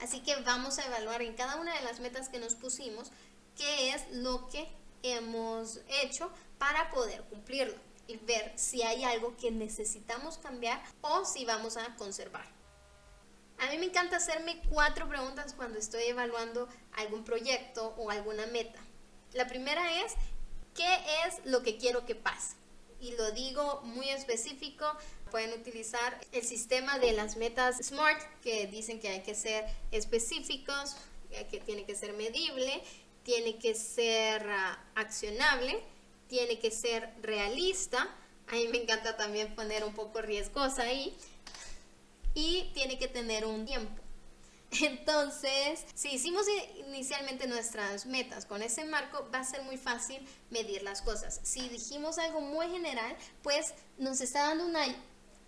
Así 0.00 0.20
que 0.20 0.36
vamos 0.36 0.78
a 0.78 0.86
evaluar 0.86 1.20
en 1.20 1.34
cada 1.34 1.56
una 1.56 1.74
de 1.74 1.82
las 1.82 2.00
metas 2.00 2.30
que 2.30 2.38
nos 2.38 2.54
pusimos 2.54 3.10
qué 3.56 3.90
es 3.90 4.10
lo 4.12 4.48
que 4.48 4.66
hemos 5.02 5.80
hecho 6.02 6.30
para 6.58 6.90
poder 6.90 7.22
cumplirlo 7.24 7.89
y 8.10 8.16
ver 8.16 8.52
si 8.56 8.82
hay 8.82 9.04
algo 9.04 9.36
que 9.36 9.50
necesitamos 9.50 10.38
cambiar 10.38 10.82
o 11.00 11.24
si 11.24 11.44
vamos 11.44 11.76
a 11.76 11.94
conservar. 11.96 12.44
A 13.58 13.70
mí 13.70 13.78
me 13.78 13.86
encanta 13.86 14.16
hacerme 14.16 14.60
cuatro 14.70 15.08
preguntas 15.08 15.54
cuando 15.54 15.78
estoy 15.78 16.04
evaluando 16.04 16.68
algún 16.92 17.24
proyecto 17.24 17.94
o 17.98 18.10
alguna 18.10 18.46
meta. 18.46 18.80
La 19.32 19.46
primera 19.46 20.02
es, 20.02 20.14
¿qué 20.74 20.98
es 21.26 21.44
lo 21.44 21.62
que 21.62 21.76
quiero 21.76 22.04
que 22.06 22.14
pase? 22.14 22.56
Y 23.00 23.12
lo 23.12 23.30
digo 23.32 23.82
muy 23.82 24.08
específico, 24.08 24.86
pueden 25.30 25.52
utilizar 25.58 26.18
el 26.32 26.42
sistema 26.42 26.98
de 26.98 27.12
las 27.12 27.36
metas 27.36 27.76
SMART, 27.78 28.20
que 28.42 28.66
dicen 28.66 28.98
que 28.98 29.08
hay 29.08 29.22
que 29.22 29.34
ser 29.34 29.64
específicos, 29.90 30.96
que 31.50 31.60
tiene 31.60 31.84
que 31.84 31.94
ser 31.94 32.12
medible, 32.14 32.82
tiene 33.22 33.58
que 33.58 33.74
ser 33.74 34.48
ah, 34.48 34.82
accionable, 34.94 35.82
tiene 36.30 36.58
que 36.58 36.70
ser 36.70 37.12
realista. 37.20 38.08
A 38.46 38.54
mí 38.54 38.68
me 38.68 38.78
encanta 38.78 39.16
también 39.16 39.54
poner 39.54 39.84
un 39.84 39.92
poco 39.92 40.22
riesgosa 40.22 40.82
ahí. 40.82 41.14
Y 42.32 42.70
tiene 42.72 42.98
que 42.98 43.08
tener 43.08 43.44
un 43.44 43.66
tiempo. 43.66 44.00
Entonces, 44.80 45.84
si 45.94 46.14
hicimos 46.14 46.46
inicialmente 46.86 47.48
nuestras 47.48 48.06
metas 48.06 48.46
con 48.46 48.62
ese 48.62 48.84
marco, 48.84 49.28
va 49.34 49.40
a 49.40 49.44
ser 49.44 49.62
muy 49.62 49.76
fácil 49.76 50.24
medir 50.50 50.82
las 50.84 51.02
cosas. 51.02 51.40
Si 51.42 51.68
dijimos 51.68 52.18
algo 52.18 52.40
muy 52.40 52.68
general, 52.68 53.16
pues 53.42 53.74
nos 53.98 54.20
está 54.20 54.44
dando 54.48 54.66
una, 54.66 54.84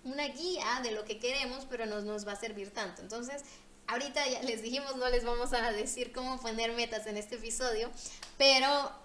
una 0.02 0.26
guía 0.26 0.80
de 0.82 0.90
lo 0.90 1.04
que 1.04 1.20
queremos, 1.20 1.66
pero 1.70 1.86
no 1.86 2.00
nos 2.00 2.26
va 2.26 2.32
a 2.32 2.36
servir 2.36 2.72
tanto. 2.72 3.00
Entonces, 3.00 3.42
ahorita 3.86 4.26
ya 4.28 4.42
les 4.42 4.60
dijimos, 4.62 4.96
no 4.96 5.08
les 5.08 5.24
vamos 5.24 5.52
a 5.52 5.70
decir 5.70 6.12
cómo 6.12 6.40
poner 6.40 6.72
metas 6.72 7.06
en 7.06 7.16
este 7.16 7.36
episodio, 7.36 7.92
pero 8.38 9.01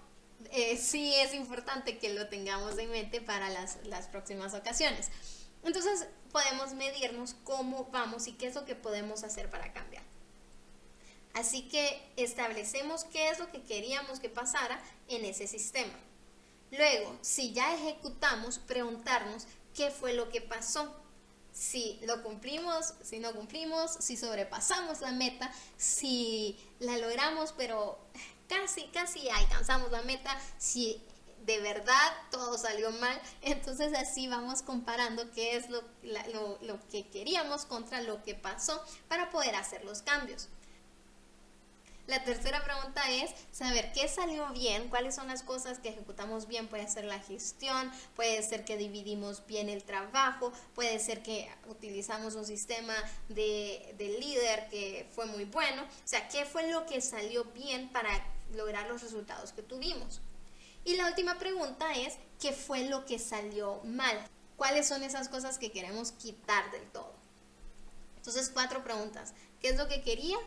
eh, 0.50 0.76
sí 0.76 1.14
es 1.14 1.34
importante 1.34 1.98
que 1.98 2.12
lo 2.14 2.28
tengamos 2.28 2.78
en 2.78 2.90
mente 2.90 3.20
para 3.20 3.50
las, 3.50 3.78
las 3.84 4.06
próximas 4.06 4.54
ocasiones. 4.54 5.08
Entonces 5.64 6.06
podemos 6.32 6.74
medirnos 6.74 7.34
cómo 7.44 7.88
vamos 7.90 8.26
y 8.28 8.32
qué 8.32 8.46
es 8.46 8.54
lo 8.54 8.64
que 8.64 8.74
podemos 8.74 9.24
hacer 9.24 9.50
para 9.50 9.72
cambiar. 9.72 10.02
Así 11.34 11.62
que 11.68 12.02
establecemos 12.16 13.04
qué 13.04 13.28
es 13.30 13.38
lo 13.38 13.50
que 13.50 13.62
queríamos 13.62 14.20
que 14.20 14.28
pasara 14.28 14.80
en 15.08 15.24
ese 15.24 15.46
sistema. 15.46 15.92
Luego, 16.70 17.16
si 17.22 17.52
ya 17.52 17.74
ejecutamos, 17.74 18.58
preguntarnos 18.58 19.46
qué 19.74 19.90
fue 19.90 20.12
lo 20.14 20.28
que 20.30 20.40
pasó. 20.40 20.94
Si 21.52 21.98
lo 22.02 22.22
cumplimos, 22.22 22.94
si 23.02 23.18
no 23.18 23.32
cumplimos, 23.32 23.92
si 24.00 24.16
sobrepasamos 24.16 25.00
la 25.00 25.12
meta, 25.12 25.52
si 25.76 26.58
la 26.78 26.96
logramos, 26.98 27.52
pero 27.52 27.98
casi, 28.48 28.84
casi 28.88 29.28
alcanzamos 29.28 29.90
la 29.90 30.02
meta, 30.02 30.36
si 30.58 31.02
de 31.44 31.60
verdad 31.60 32.12
todo 32.30 32.58
salió 32.58 32.90
mal. 32.92 33.20
Entonces 33.42 33.92
así 33.94 34.28
vamos 34.28 34.62
comparando 34.62 35.30
qué 35.32 35.56
es 35.56 35.68
lo, 35.70 35.82
lo 36.62 36.88
que 36.88 37.08
queríamos 37.08 37.64
contra 37.64 38.02
lo 38.02 38.22
que 38.22 38.34
pasó 38.34 38.82
para 39.08 39.30
poder 39.30 39.54
hacer 39.54 39.84
los 39.84 40.02
cambios. 40.02 40.48
La 42.08 42.24
tercera 42.24 42.64
pregunta 42.64 43.02
es 43.10 43.34
saber 43.52 43.92
qué 43.92 44.08
salió 44.08 44.48
bien, 44.54 44.88
cuáles 44.88 45.14
son 45.14 45.28
las 45.28 45.42
cosas 45.42 45.78
que 45.78 45.90
ejecutamos 45.90 46.48
bien. 46.48 46.66
Puede 46.66 46.88
ser 46.88 47.04
la 47.04 47.18
gestión, 47.18 47.92
puede 48.16 48.42
ser 48.42 48.64
que 48.64 48.78
dividimos 48.78 49.44
bien 49.46 49.68
el 49.68 49.84
trabajo, 49.84 50.50
puede 50.74 50.98
ser 51.00 51.22
que 51.22 51.50
utilizamos 51.66 52.34
un 52.34 52.46
sistema 52.46 52.94
de, 53.28 53.94
líder 53.98 54.70
que 54.70 55.06
fue 55.14 55.26
muy 55.26 55.44
bueno. 55.44 55.82
O 55.82 56.08
sea, 56.08 56.28
¿qué 56.28 56.46
fue 56.46 56.72
lo 56.72 56.86
que 56.86 57.02
salió 57.02 57.44
bien 57.44 57.90
para 57.90 58.08
lograr 58.54 58.88
los 58.88 59.02
resultados 59.02 59.52
que 59.52 59.62
tuvimos? 59.62 60.20
Y 60.84 60.96
la 60.96 61.08
última 61.08 61.38
pregunta 61.38 61.94
es, 61.94 62.14
¿qué 62.40 62.52
fue 62.52 62.88
lo 62.88 63.04
que 63.04 63.18
salió 63.18 63.80
mal? 63.84 64.18
¿Cuáles 64.56 64.88
son 64.88 65.02
esas 65.02 65.28
cosas 65.28 65.58
que 65.58 65.72
queremos 65.72 66.12
quitar 66.12 66.70
del 66.70 66.88
todo? 66.90 67.12
Entonces, 68.16 68.50
cuatro 68.52 68.82
preguntas. 68.82 69.34
¿Qué 69.60 69.68
es 69.68 69.76
lo 69.76 69.88
que 69.88 70.02
quería? 70.02 70.38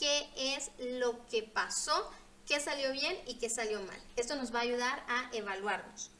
qué 0.00 0.56
es 0.56 0.70
lo 0.78 1.26
que 1.28 1.42
pasó, 1.42 2.10
qué 2.46 2.58
salió 2.58 2.90
bien 2.90 3.16
y 3.26 3.34
qué 3.34 3.50
salió 3.50 3.80
mal. 3.82 4.00
Esto 4.16 4.34
nos 4.34 4.52
va 4.52 4.60
a 4.60 4.62
ayudar 4.62 5.04
a 5.06 5.30
evaluarnos. 5.36 6.10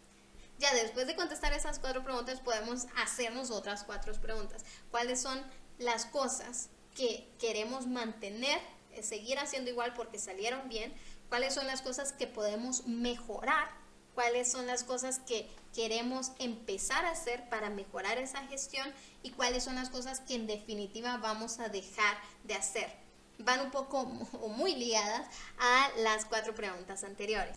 Ya 0.59 0.73
después 0.75 1.07
de 1.07 1.17
contestar 1.17 1.55
esas 1.55 1.79
cuatro 1.79 2.05
preguntas 2.05 2.41
podemos 2.41 2.87
hacernos 2.97 3.51
otras 3.51 3.85
cuatro 3.85 4.13
preguntas. 4.21 4.65
¿Cuáles 4.91 5.23
son 5.23 5.43
las 5.79 6.05
cosas 6.05 6.69
que 6.95 7.27
queremos 7.39 7.87
mantener, 7.87 8.61
eh, 8.93 9.03
seguir 9.03 9.39
haciendo 9.39 9.71
igual 9.71 9.95
porque 9.95 10.19
salieron 10.19 10.69
bien? 10.69 10.93
¿Cuáles 11.31 11.55
son 11.55 11.67
las 11.67 11.81
cosas 11.81 12.13
que 12.13 12.27
podemos 12.27 12.87
mejorar? 12.87 13.71
¿Cuáles 14.15 14.53
son 14.53 14.67
las 14.67 14.85
cosas 14.85 15.21
que 15.21 15.49
queremos 15.75 16.33
empezar 16.39 17.07
a 17.07 17.13
hacer 17.13 17.49
para 17.49 17.71
mejorar 17.71 18.19
esa 18.19 18.47
gestión? 18.49 18.93
¿Y 19.23 19.31
cuáles 19.31 19.65
son 19.65 19.77
las 19.77 19.89
cosas 19.89 20.21
que 20.21 20.35
en 20.35 20.47
definitiva 20.47 21.17
vamos 21.17 21.59
a 21.59 21.71
dejar 21.71 22.19
de 22.45 22.55
hacer? 22.55 23.01
van 23.45 23.61
un 23.61 23.71
poco 23.71 24.01
o 24.41 24.49
muy 24.49 24.75
ligadas 24.75 25.27
a 25.59 25.89
las 25.99 26.25
cuatro 26.25 26.55
preguntas 26.55 27.05
anteriores. 27.05 27.57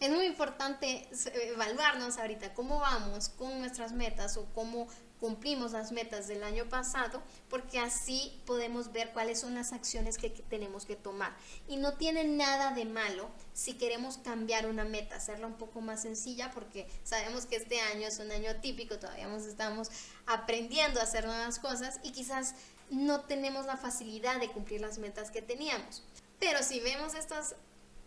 Es 0.00 0.10
muy 0.10 0.26
importante 0.26 1.08
evaluarnos 1.34 2.18
ahorita 2.18 2.54
cómo 2.54 2.78
vamos 2.78 3.30
con 3.30 3.58
nuestras 3.58 3.92
metas 3.92 4.36
o 4.36 4.46
cómo 4.54 4.86
cumplimos 5.20 5.72
las 5.72 5.92
metas 5.92 6.28
del 6.28 6.42
año 6.42 6.68
pasado, 6.68 7.22
porque 7.48 7.78
así 7.78 8.40
podemos 8.46 8.92
ver 8.92 9.12
cuáles 9.12 9.40
son 9.40 9.54
las 9.54 9.72
acciones 9.72 10.18
que 10.18 10.30
tenemos 10.30 10.86
que 10.86 10.96
tomar. 10.96 11.36
Y 11.66 11.76
no 11.76 11.94
tiene 11.94 12.24
nada 12.24 12.72
de 12.72 12.84
malo 12.84 13.28
si 13.52 13.74
queremos 13.74 14.18
cambiar 14.18 14.66
una 14.66 14.84
meta, 14.84 15.16
hacerla 15.16 15.46
un 15.46 15.54
poco 15.54 15.80
más 15.80 16.02
sencilla, 16.02 16.50
porque 16.52 16.88
sabemos 17.04 17.46
que 17.46 17.56
este 17.56 17.80
año 17.80 18.06
es 18.06 18.18
un 18.18 18.30
año 18.30 18.56
típico, 18.60 18.98
todavía 18.98 19.28
estamos 19.36 19.90
aprendiendo 20.26 21.00
a 21.00 21.04
hacer 21.04 21.26
nuevas 21.26 21.58
cosas 21.58 22.00
y 22.02 22.12
quizás 22.12 22.54
no 22.90 23.20
tenemos 23.22 23.66
la 23.66 23.76
facilidad 23.76 24.40
de 24.40 24.48
cumplir 24.48 24.80
las 24.80 24.98
metas 24.98 25.30
que 25.30 25.42
teníamos. 25.42 26.02
Pero 26.38 26.62
si 26.62 26.80
vemos 26.80 27.14
estas 27.14 27.54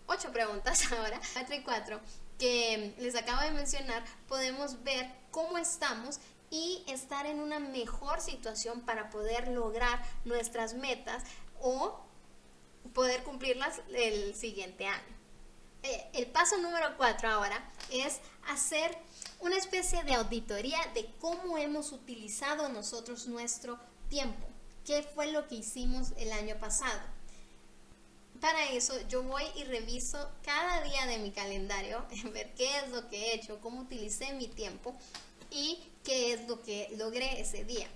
ocho 0.07 0.31
preguntas 0.31 0.91
ahora, 0.91 1.19
cuatro 1.33 1.55
y 1.55 1.61
cuatro, 1.61 1.99
que 2.39 2.95
les 2.97 3.15
acabo 3.15 3.41
de 3.41 3.51
mencionar, 3.51 4.03
podemos 4.27 4.83
ver 4.83 5.11
cómo 5.29 5.57
estamos 5.57 6.19
y 6.51 6.83
estar 6.87 7.25
en 7.25 7.39
una 7.39 7.59
mejor 7.59 8.21
situación 8.21 8.81
para 8.81 9.09
poder 9.09 9.47
lograr 9.47 10.03
nuestras 10.25 10.75
metas 10.75 11.23
o 11.59 11.99
poder 12.93 13.23
cumplirlas 13.23 13.81
el 13.91 14.35
siguiente 14.35 14.85
año. 14.85 15.15
Eh, 15.81 16.09
el 16.13 16.27
paso 16.27 16.57
número 16.57 16.95
cuatro 16.97 17.27
ahora 17.27 17.67
es 17.89 18.19
hacer 18.47 18.95
una 19.39 19.57
especie 19.57 20.03
de 20.03 20.13
auditoría 20.13 20.77
de 20.93 21.09
cómo 21.19 21.57
hemos 21.57 21.91
utilizado 21.91 22.69
nosotros 22.69 23.25
nuestro 23.25 23.79
tiempo 24.07 24.51
qué 24.85 25.03
fue 25.03 25.31
lo 25.31 25.47
que 25.47 25.55
hicimos 25.55 26.13
el 26.17 26.31
año 26.31 26.57
pasado. 26.59 26.99
Para 28.39 28.71
eso 28.71 28.99
yo 29.07 29.23
voy 29.23 29.43
y 29.55 29.63
reviso 29.65 30.31
cada 30.43 30.81
día 30.81 31.05
de 31.05 31.19
mi 31.19 31.31
calendario, 31.31 32.05
ver 32.33 32.53
qué 32.55 32.79
es 32.79 32.89
lo 32.89 33.07
que 33.09 33.17
he 33.17 33.35
hecho, 33.35 33.59
cómo 33.61 33.81
utilicé 33.81 34.33
mi 34.33 34.47
tiempo 34.47 34.95
y 35.51 35.79
qué 36.03 36.33
es 36.33 36.47
lo 36.47 36.63
que 36.63 36.89
logré 36.97 37.39
ese 37.39 37.63
día. 37.63 37.87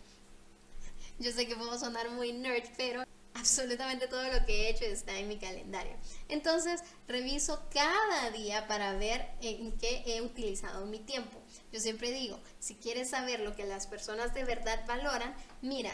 Yo 1.17 1.31
sé 1.31 1.47
que 1.47 1.55
puedo 1.55 1.79
sonar 1.79 2.11
muy 2.11 2.33
nerd, 2.33 2.65
pero 2.77 3.03
absolutamente 3.33 4.07
todo 4.07 4.23
lo 4.23 4.45
que 4.45 4.63
he 4.63 4.69
hecho 4.69 4.85
está 4.85 5.17
en 5.17 5.27
mi 5.27 5.37
calendario. 5.37 5.93
Entonces, 6.29 6.81
reviso 7.07 7.63
cada 7.73 8.29
día 8.31 8.67
para 8.67 8.93
ver 8.93 9.25
en 9.41 9.71
qué 9.77 10.03
he 10.05 10.21
utilizado 10.21 10.85
mi 10.85 10.99
tiempo. 10.99 11.41
Yo 11.71 11.79
siempre 11.79 12.11
digo, 12.11 12.39
si 12.59 12.75
quieres 12.75 13.09
saber 13.09 13.39
lo 13.39 13.55
que 13.55 13.65
las 13.65 13.87
personas 13.87 14.33
de 14.33 14.43
verdad 14.43 14.85
valoran, 14.87 15.33
mira, 15.61 15.91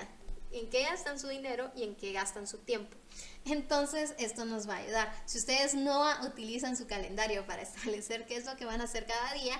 en 0.51 0.69
qué 0.69 0.83
gastan 0.83 1.19
su 1.19 1.27
dinero 1.27 1.71
y 1.75 1.83
en 1.83 1.95
qué 1.95 2.11
gastan 2.11 2.47
su 2.47 2.57
tiempo. 2.59 2.95
Entonces, 3.45 4.13
esto 4.17 4.45
nos 4.45 4.67
va 4.67 4.75
a 4.75 4.79
ayudar. 4.79 5.23
Si 5.25 5.37
ustedes 5.37 5.73
no 5.75 6.03
utilizan 6.25 6.77
su 6.77 6.87
calendario 6.87 7.45
para 7.45 7.61
establecer 7.63 8.25
qué 8.25 8.37
es 8.37 8.45
lo 8.45 8.55
que 8.55 8.65
van 8.65 8.81
a 8.81 8.85
hacer 8.85 9.05
cada 9.05 9.33
día, 9.33 9.59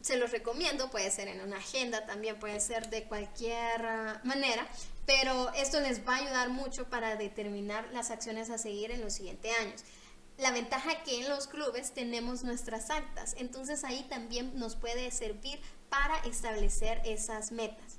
se 0.00 0.16
los 0.16 0.30
recomiendo, 0.30 0.90
puede 0.90 1.10
ser 1.10 1.28
en 1.28 1.40
una 1.40 1.58
agenda, 1.58 2.06
también 2.06 2.38
puede 2.38 2.60
ser 2.60 2.88
de 2.88 3.04
cualquier 3.04 3.84
ah, 3.84 4.20
manera, 4.24 4.66
pero 5.06 5.52
esto 5.54 5.80
les 5.80 6.06
va 6.06 6.14
a 6.14 6.18
ayudar 6.18 6.48
mucho 6.48 6.88
para 6.88 7.16
determinar 7.16 7.88
las 7.92 8.10
acciones 8.10 8.50
a 8.50 8.58
seguir 8.58 8.90
en 8.90 9.00
los 9.00 9.14
siguientes 9.14 9.52
años. 9.58 9.82
La 10.38 10.52
ventaja 10.52 11.02
que 11.04 11.20
en 11.20 11.28
los 11.28 11.46
clubes 11.46 11.92
tenemos 11.92 12.44
nuestras 12.44 12.90
actas, 12.90 13.34
entonces 13.38 13.84
ahí 13.84 14.06
también 14.08 14.58
nos 14.58 14.74
puede 14.74 15.10
servir 15.10 15.60
para 15.90 16.18
establecer 16.20 17.02
esas 17.04 17.52
metas. 17.52 17.98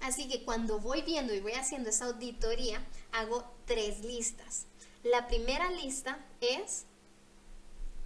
Así 0.00 0.28
que 0.28 0.44
cuando 0.44 0.78
voy 0.78 1.02
viendo 1.02 1.34
y 1.34 1.40
voy 1.40 1.52
haciendo 1.52 1.88
esa 1.88 2.06
auditoría, 2.06 2.84
hago 3.12 3.50
tres 3.64 4.04
listas. 4.04 4.66
La 5.02 5.26
primera 5.28 5.70
lista 5.70 6.18
es 6.40 6.84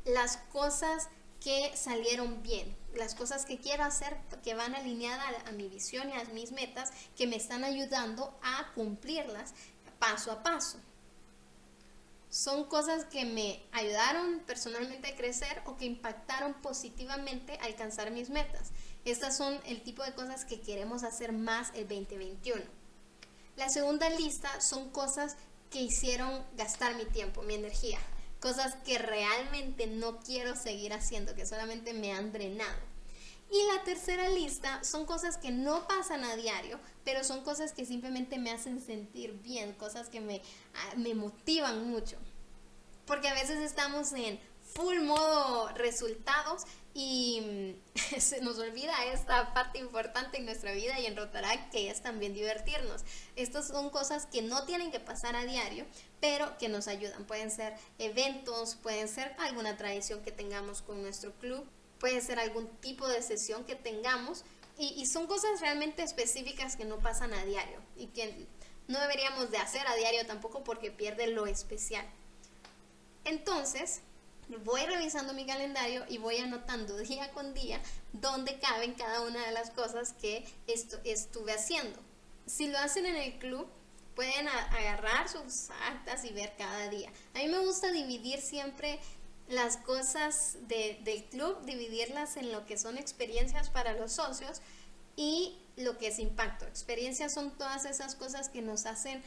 las 0.04 0.37
cosas 0.37 1.09
que 1.42 1.76
salieron 1.76 2.42
bien, 2.42 2.76
las 2.94 3.14
cosas 3.14 3.44
que 3.44 3.58
quiero 3.58 3.84
hacer 3.84 4.16
que 4.44 4.54
van 4.54 4.75
alineadas 4.75 5.26
a, 5.46 5.52
mi 5.52 5.68
visión 5.68 6.08
y 6.11 6.12
a 6.12 6.25
mis 6.26 6.52
metas, 6.52 6.90
que 7.16 7.26
me 7.26 7.37
están 7.37 7.64
ayudando 7.64 8.38
a 8.42 8.72
cumplirlas 8.75 9.52
paso 9.99 10.32
a 10.32 10.42
paso. 10.42 10.78
Son 12.30 12.64
cosas 12.64 13.04
que 13.06 13.25
me 13.25 13.62
ayudaron 13.72 14.40
personalmente 14.46 15.08
a 15.08 15.16
crecer 15.16 15.62
o 15.66 15.76
que 15.76 15.84
impactaron 15.84 16.54
positivamente 16.54 17.58
a 17.61 17.64
alcanzar 17.64 18.11
mis 18.11 18.30
metas. 18.30 18.70
Estas 19.04 19.37
son 19.37 19.61
el 19.66 19.82
tipo 19.82 20.02
de 20.02 20.14
cosas 20.14 20.44
que 20.44 20.61
queremos 20.61 21.02
hacer 21.02 21.32
más 21.32 21.70
el 21.75 21.88
2021. 21.88 22.62
La 23.56 23.68
segunda 23.68 24.08
lista 24.08 24.61
son 24.61 24.90
cosas 24.90 25.37
que 25.70 25.82
hicieron 25.82 26.44
gastar 26.56 26.94
mi 26.94 27.04
tiempo, 27.04 27.42
mi 27.42 27.54
energía. 27.54 27.99
Cosas 28.42 28.75
que 28.84 28.99
realmente 28.99 29.87
no 29.87 30.18
quiero 30.18 30.54
seguir 30.56 30.92
haciendo, 30.92 31.34
que 31.34 31.46
solamente 31.46 31.94
me 31.94 32.12
han 32.12 32.32
drenado. 32.32 32.92
Y 33.52 33.75
la 33.75 33.84
tercera 33.84 34.28
lista 34.28 34.82
son 34.82 35.06
cosas 35.06 35.37
que 35.37 35.50
no 35.50 35.87
pasan 35.87 36.25
a 36.25 36.37
diario, 36.37 36.80
pero 37.04 37.22
son 37.22 37.44
cosas 37.44 37.72
que 37.72 37.87
simplemente 37.87 38.38
me 38.38 38.50
hacen 38.50 38.80
sentir 38.80 39.32
bien, 39.42 39.72
cosas 39.75 40.08
que 40.08 40.20
me, 40.20 40.42
ah, 40.75 40.96
me 40.96 41.14
motivan 41.14 41.88
mucho. 41.88 42.16
Porque 43.06 43.28
a 43.28 43.34
veces 43.34 43.61
estamos 43.61 44.12
en 44.12 44.40
full 44.75 45.00
modo 45.00 45.69
resultados 45.75 46.64
y 46.95 47.76
se 48.19 48.41
nos 48.41 48.59
olvida 48.59 48.93
esta 49.07 49.55
parte 49.55 49.79
importante 49.79 50.38
en 50.38 50.45
nuestra 50.45 50.73
vida 50.73 50.99
y 51.00 51.07
en 51.07 51.17
Rotaract 51.17 51.73
que 51.73 51.91
es 51.91 52.02
también 52.02 52.35
divertirnos. 52.35 53.02
Estas 53.37 53.69
son 53.69 53.91
cosas 53.91 54.26
que 54.26 54.43
no 54.43 54.64
tienen 54.64 54.91
que 54.91 55.00
pasar 55.00 55.37
a 55.37 55.45
diario, 55.45 55.87
pero 56.21 56.57
que 56.59 56.69
nos 56.69 56.88
ayudan. 56.88 57.25
Pueden 57.25 57.50
ser 57.50 57.75
eventos, 57.99 58.76
pueden 58.76 59.09
ser 59.09 59.35
alguna 59.38 59.76
tradición 59.76 60.23
que 60.23 60.33
tengamos 60.33 60.83
con 60.83 61.02
nuestro 61.02 61.33
club, 61.33 61.67
puede 61.99 62.21
ser 62.21 62.38
algún 62.38 62.69
tipo 62.81 63.09
de 63.09 63.23
sesión 63.23 63.64
que 63.64 63.76
tengamos 63.76 64.45
y, 64.79 64.88
y 65.00 65.07
son 65.07 65.26
cosas 65.26 65.61
realmente 65.61 66.02
específicas 66.02 66.76
que 66.76 66.85
no 66.85 66.99
pasan 66.99 67.33
a 67.35 67.45
diario 67.45 67.79
y 67.97 68.07
que 68.09 68.47
no 68.88 69.00
deberíamos 69.00 69.50
de 69.50 69.59
hacer 69.59 69.87
a 69.87 69.95
diario 69.95 70.26
tampoco 70.26 70.64
porque 70.64 70.91
pierde 70.91 71.29
lo 71.29 71.47
especial. 71.47 72.07
Entonces, 73.25 74.00
voy 74.64 74.84
revisando 74.87 75.32
mi 75.32 75.46
calendario 75.46 76.04
y 76.08 76.18
voy 76.18 76.38
anotando 76.38 76.96
día 76.99 77.30
con 77.32 77.54
día 77.54 77.80
dónde 78.12 78.58
caben 78.58 78.94
cada 78.94 79.22
una 79.22 79.44
de 79.46 79.52
las 79.52 79.70
cosas 79.70 80.12
que 80.14 80.44
estuve 80.66 81.52
haciendo. 81.52 81.99
Si 82.46 82.68
lo 82.68 82.78
hacen 82.78 83.06
en 83.06 83.16
el 83.16 83.38
club, 83.38 83.66
pueden 84.14 84.49
agarrar 84.49 85.28
sus 85.28 85.70
actas 85.88 86.25
y 86.25 86.32
ver 86.32 86.54
cada 86.58 86.88
día. 86.88 87.11
A 87.34 87.38
mí 87.38 87.49
me 87.49 87.58
gusta 87.61 87.90
dividir 87.92 88.40
siempre 88.40 89.00
las 89.49 89.76
cosas 89.78 90.58
del 90.68 91.25
club, 91.30 91.64
dividirlas 91.64 92.37
en 92.37 92.52
lo 92.52 92.66
que 92.66 92.78
son 92.78 92.99
experiencias 92.99 93.70
para 93.70 93.94
los 93.94 94.12
socios 94.12 94.61
y 95.16 95.58
lo 95.76 95.99
que 95.99 96.08
es 96.08 96.18
impacto. 96.18 96.66
Experiencias 96.66 97.34
son 97.34 97.50
todas 97.56 97.84
esas 97.84 98.14
cosas 98.14 98.49
que 98.49 98.62
nos 98.62 98.87
hacen 98.87 99.22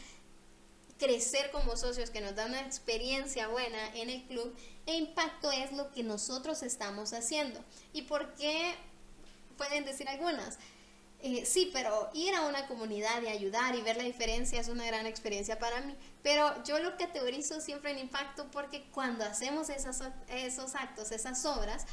crecer 0.97 1.51
como 1.51 1.75
socios, 1.75 2.09
que 2.09 2.21
nos 2.21 2.35
da 2.35 2.45
una 2.45 2.61
experiencia 2.61 3.47
buena 3.47 3.93
en 3.95 4.09
el 4.09 4.23
club, 4.23 4.55
e 4.85 4.95
impacto 4.95 5.51
es 5.51 5.71
lo 5.71 5.91
que 5.91 6.03
nosotros 6.03 6.63
estamos 6.63 7.13
haciendo. 7.13 7.59
¿Y 7.93 8.03
por 8.03 8.33
qué? 8.35 8.75
Pueden 9.57 9.85
decir 9.85 10.07
algunas. 10.07 10.57
Eh, 11.21 11.45
sí, 11.45 11.71
pero 11.73 12.09
ir 12.13 12.35
a 12.35 12.45
una 12.45 12.67
comunidad 12.67 13.21
y 13.23 13.27
ayudar 13.27 13.75
y 13.75 13.81
ver 13.81 13.97
la 13.97 14.03
diferencia 14.03 14.59
es 14.59 14.67
una 14.67 14.85
gran 14.85 15.07
experiencia 15.07 15.57
para 15.57 15.81
mí. 15.81 15.95
Pero 16.21 16.63
yo 16.63 16.77
lo 16.79 16.97
categorizo 16.97 17.61
siempre 17.61 17.91
en 17.91 17.99
impacto 17.99 18.45
porque 18.51 18.83
cuando 18.91 19.25
hacemos 19.25 19.69
esas, 19.69 20.03
esos 20.29 20.75
actos, 20.75 21.11
esas 21.11 21.43
obras, 21.45 21.85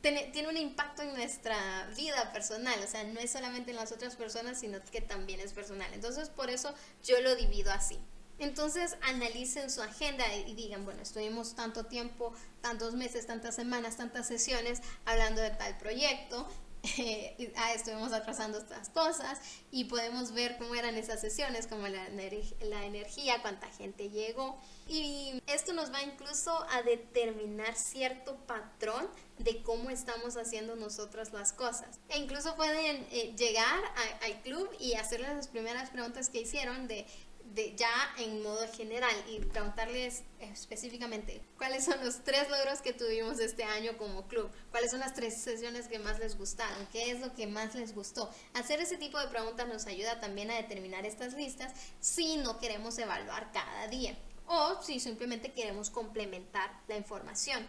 tiene, 0.00 0.48
un 0.48 0.56
impacto 0.56 1.02
en 1.02 1.12
nuestra 1.14 1.86
vida 1.96 2.32
personal, 2.32 2.78
o 2.82 2.86
sea, 2.86 3.04
no 3.04 3.20
es 3.20 3.30
solamente 3.30 3.70
en 3.70 3.76
las 3.76 3.92
otras 3.92 4.16
personas, 4.16 4.60
sino 4.60 4.78
que 4.90 5.00
también 5.00 5.40
es 5.40 5.52
personal. 5.52 5.92
Entonces, 5.92 6.28
por 6.28 6.50
eso 6.50 6.74
yo 7.02 7.20
lo 7.20 7.36
divido 7.36 7.72
así. 7.72 7.98
Entonces, 8.38 8.96
analicen 9.02 9.70
su 9.70 9.82
agenda 9.82 10.24
y 10.34 10.54
digan, 10.54 10.84
bueno, 10.84 11.02
estuvimos 11.02 11.54
tanto 11.54 11.84
tiempo, 11.84 12.32
tantos 12.62 12.94
meses, 12.94 13.26
tantas 13.26 13.54
semanas, 13.54 13.96
tantas 13.96 14.26
sesiones 14.26 14.80
hablando 15.04 15.42
de 15.42 15.50
tal 15.50 15.76
proyecto 15.76 16.48
eh, 16.98 17.52
ah, 17.56 17.74
estuvimos 17.74 18.12
atrasando 18.12 18.58
estas 18.58 18.88
cosas 18.88 19.38
y 19.70 19.84
podemos 19.84 20.32
ver 20.32 20.56
cómo 20.56 20.74
eran 20.74 20.96
esas 20.96 21.20
sesiones, 21.20 21.66
como 21.66 21.88
la, 21.88 22.08
la 22.08 22.84
energía, 22.84 23.42
cuánta 23.42 23.66
gente 23.68 24.08
llegó. 24.08 24.58
Y 24.88 25.42
esto 25.46 25.72
nos 25.72 25.92
va 25.92 26.02
incluso 26.02 26.66
a 26.70 26.82
determinar 26.82 27.76
cierto 27.76 28.36
patrón 28.46 29.06
de 29.38 29.62
cómo 29.62 29.90
estamos 29.90 30.36
haciendo 30.36 30.74
nosotros 30.74 31.32
las 31.32 31.52
cosas. 31.52 32.00
E 32.08 32.18
incluso 32.18 32.56
pueden 32.56 33.06
eh, 33.10 33.34
llegar 33.36 33.82
al 34.22 34.40
club 34.42 34.68
y 34.78 34.94
hacerles 34.94 35.34
las 35.34 35.48
primeras 35.48 35.90
preguntas 35.90 36.30
que 36.30 36.40
hicieron 36.40 36.88
de 36.88 37.06
de 37.54 37.74
ya 37.76 37.90
en 38.18 38.42
modo 38.42 38.66
general 38.72 39.14
y 39.28 39.40
preguntarles 39.40 40.22
específicamente 40.38 41.40
cuáles 41.58 41.84
son 41.84 42.02
los 42.04 42.22
tres 42.22 42.48
logros 42.48 42.80
que 42.80 42.92
tuvimos 42.92 43.40
este 43.40 43.64
año 43.64 43.96
como 43.98 44.28
club, 44.28 44.50
cuáles 44.70 44.92
son 44.92 45.00
las 45.00 45.14
tres 45.14 45.36
sesiones 45.36 45.88
que 45.88 45.98
más 45.98 46.18
les 46.20 46.38
gustaron, 46.38 46.86
qué 46.92 47.10
es 47.10 47.20
lo 47.20 47.34
que 47.34 47.46
más 47.46 47.74
les 47.74 47.94
gustó. 47.94 48.30
Hacer 48.54 48.80
ese 48.80 48.98
tipo 48.98 49.18
de 49.18 49.28
preguntas 49.28 49.66
nos 49.66 49.86
ayuda 49.86 50.20
también 50.20 50.50
a 50.50 50.56
determinar 50.56 51.04
estas 51.06 51.34
listas 51.34 51.72
si 51.98 52.36
no 52.36 52.58
queremos 52.58 52.98
evaluar 52.98 53.50
cada 53.52 53.88
día 53.88 54.16
o 54.46 54.80
si 54.82 55.00
simplemente 55.00 55.52
queremos 55.52 55.90
complementar 55.90 56.70
la 56.86 56.96
información. 56.96 57.66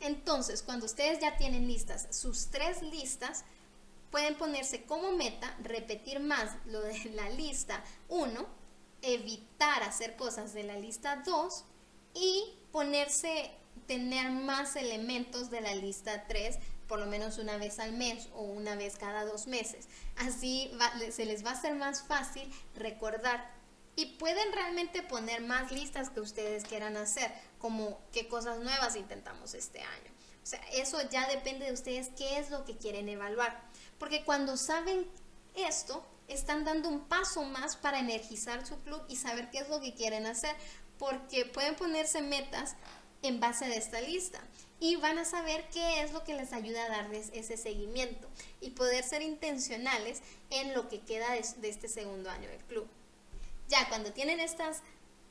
Entonces, 0.00 0.62
cuando 0.62 0.86
ustedes 0.86 1.20
ya 1.20 1.36
tienen 1.36 1.66
listas 1.66 2.08
sus 2.10 2.46
tres 2.46 2.82
listas, 2.82 3.44
pueden 4.10 4.34
ponerse 4.36 4.84
como 4.84 5.12
meta 5.12 5.56
repetir 5.62 6.20
más 6.20 6.52
lo 6.66 6.80
de 6.80 7.10
la 7.14 7.28
lista 7.30 7.82
1 8.08 8.63
evitar 9.04 9.82
hacer 9.82 10.16
cosas 10.16 10.52
de 10.54 10.64
la 10.64 10.76
lista 10.76 11.22
2 11.24 11.64
y 12.14 12.54
ponerse, 12.72 13.50
tener 13.86 14.30
más 14.30 14.76
elementos 14.76 15.50
de 15.50 15.60
la 15.60 15.74
lista 15.74 16.26
3 16.26 16.58
por 16.88 16.98
lo 16.98 17.06
menos 17.06 17.38
una 17.38 17.56
vez 17.56 17.78
al 17.78 17.92
mes 17.92 18.28
o 18.34 18.42
una 18.42 18.76
vez 18.76 18.96
cada 18.96 19.24
dos 19.24 19.46
meses. 19.46 19.88
Así 20.16 20.70
se 21.10 21.24
les 21.24 21.44
va 21.44 21.50
a 21.50 21.54
hacer 21.54 21.74
más 21.74 22.02
fácil 22.02 22.50
recordar 22.74 23.50
y 23.96 24.06
pueden 24.16 24.52
realmente 24.52 25.02
poner 25.02 25.40
más 25.40 25.70
listas 25.70 26.10
que 26.10 26.20
ustedes 26.20 26.64
quieran 26.64 26.96
hacer, 26.96 27.32
como 27.58 28.00
qué 28.12 28.28
cosas 28.28 28.58
nuevas 28.58 28.96
intentamos 28.96 29.54
este 29.54 29.80
año. 29.80 30.12
O 30.42 30.46
sea, 30.46 30.60
eso 30.72 30.98
ya 31.10 31.28
depende 31.28 31.66
de 31.66 31.72
ustedes 31.72 32.10
qué 32.16 32.38
es 32.38 32.50
lo 32.50 32.64
que 32.64 32.76
quieren 32.76 33.08
evaluar. 33.08 33.62
Porque 33.98 34.24
cuando 34.24 34.56
saben 34.56 35.06
esto, 35.54 36.04
están 36.28 36.64
dando 36.64 36.88
un 36.88 37.00
paso 37.00 37.42
más 37.44 37.76
para 37.76 37.98
energizar 37.98 38.66
su 38.66 38.78
club 38.80 39.02
y 39.08 39.16
saber 39.16 39.50
qué 39.50 39.58
es 39.58 39.68
lo 39.68 39.80
que 39.80 39.94
quieren 39.94 40.26
hacer, 40.26 40.54
porque 40.98 41.44
pueden 41.44 41.74
ponerse 41.74 42.22
metas 42.22 42.76
en 43.22 43.40
base 43.40 43.66
de 43.66 43.76
esta 43.76 44.00
lista 44.00 44.40
y 44.80 44.96
van 44.96 45.18
a 45.18 45.24
saber 45.24 45.66
qué 45.72 46.02
es 46.02 46.12
lo 46.12 46.24
que 46.24 46.34
les 46.34 46.52
ayuda 46.52 46.84
a 46.84 46.88
darles 46.88 47.30
ese 47.32 47.56
seguimiento 47.56 48.28
y 48.60 48.70
poder 48.70 49.02
ser 49.04 49.22
intencionales 49.22 50.20
en 50.50 50.74
lo 50.74 50.88
que 50.88 51.00
queda 51.00 51.32
de, 51.32 51.44
de 51.58 51.68
este 51.68 51.88
segundo 51.88 52.30
año 52.30 52.48
del 52.48 52.62
club. 52.64 52.86
Ya 53.68 53.88
cuando 53.88 54.12
tienen 54.12 54.40
estas 54.40 54.82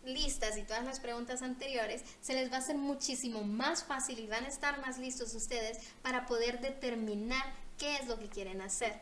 listas 0.06 0.58
y 0.58 0.64
todas 0.64 0.84
las 0.84 1.00
preguntas 1.00 1.42
anteriores, 1.42 2.04
se 2.22 2.34
les 2.34 2.52
va 2.52 2.58
a 2.58 2.60
hacer 2.60 2.78
muchísimo 2.78 3.44
más 3.44 3.84
fácil 3.84 4.20
y 4.20 4.28
van 4.28 4.46
a 4.46 4.50
estar 4.50 4.80
más 4.82 4.98
listos 4.98 5.34
ustedes 5.34 5.78
para 6.02 6.26
poder 6.26 6.60
determinar 6.60 7.46
qué 7.78 7.98
es 7.98 8.08
lo 8.08 8.20
que 8.20 8.28
quieren 8.28 8.62
hacer. 8.62 9.00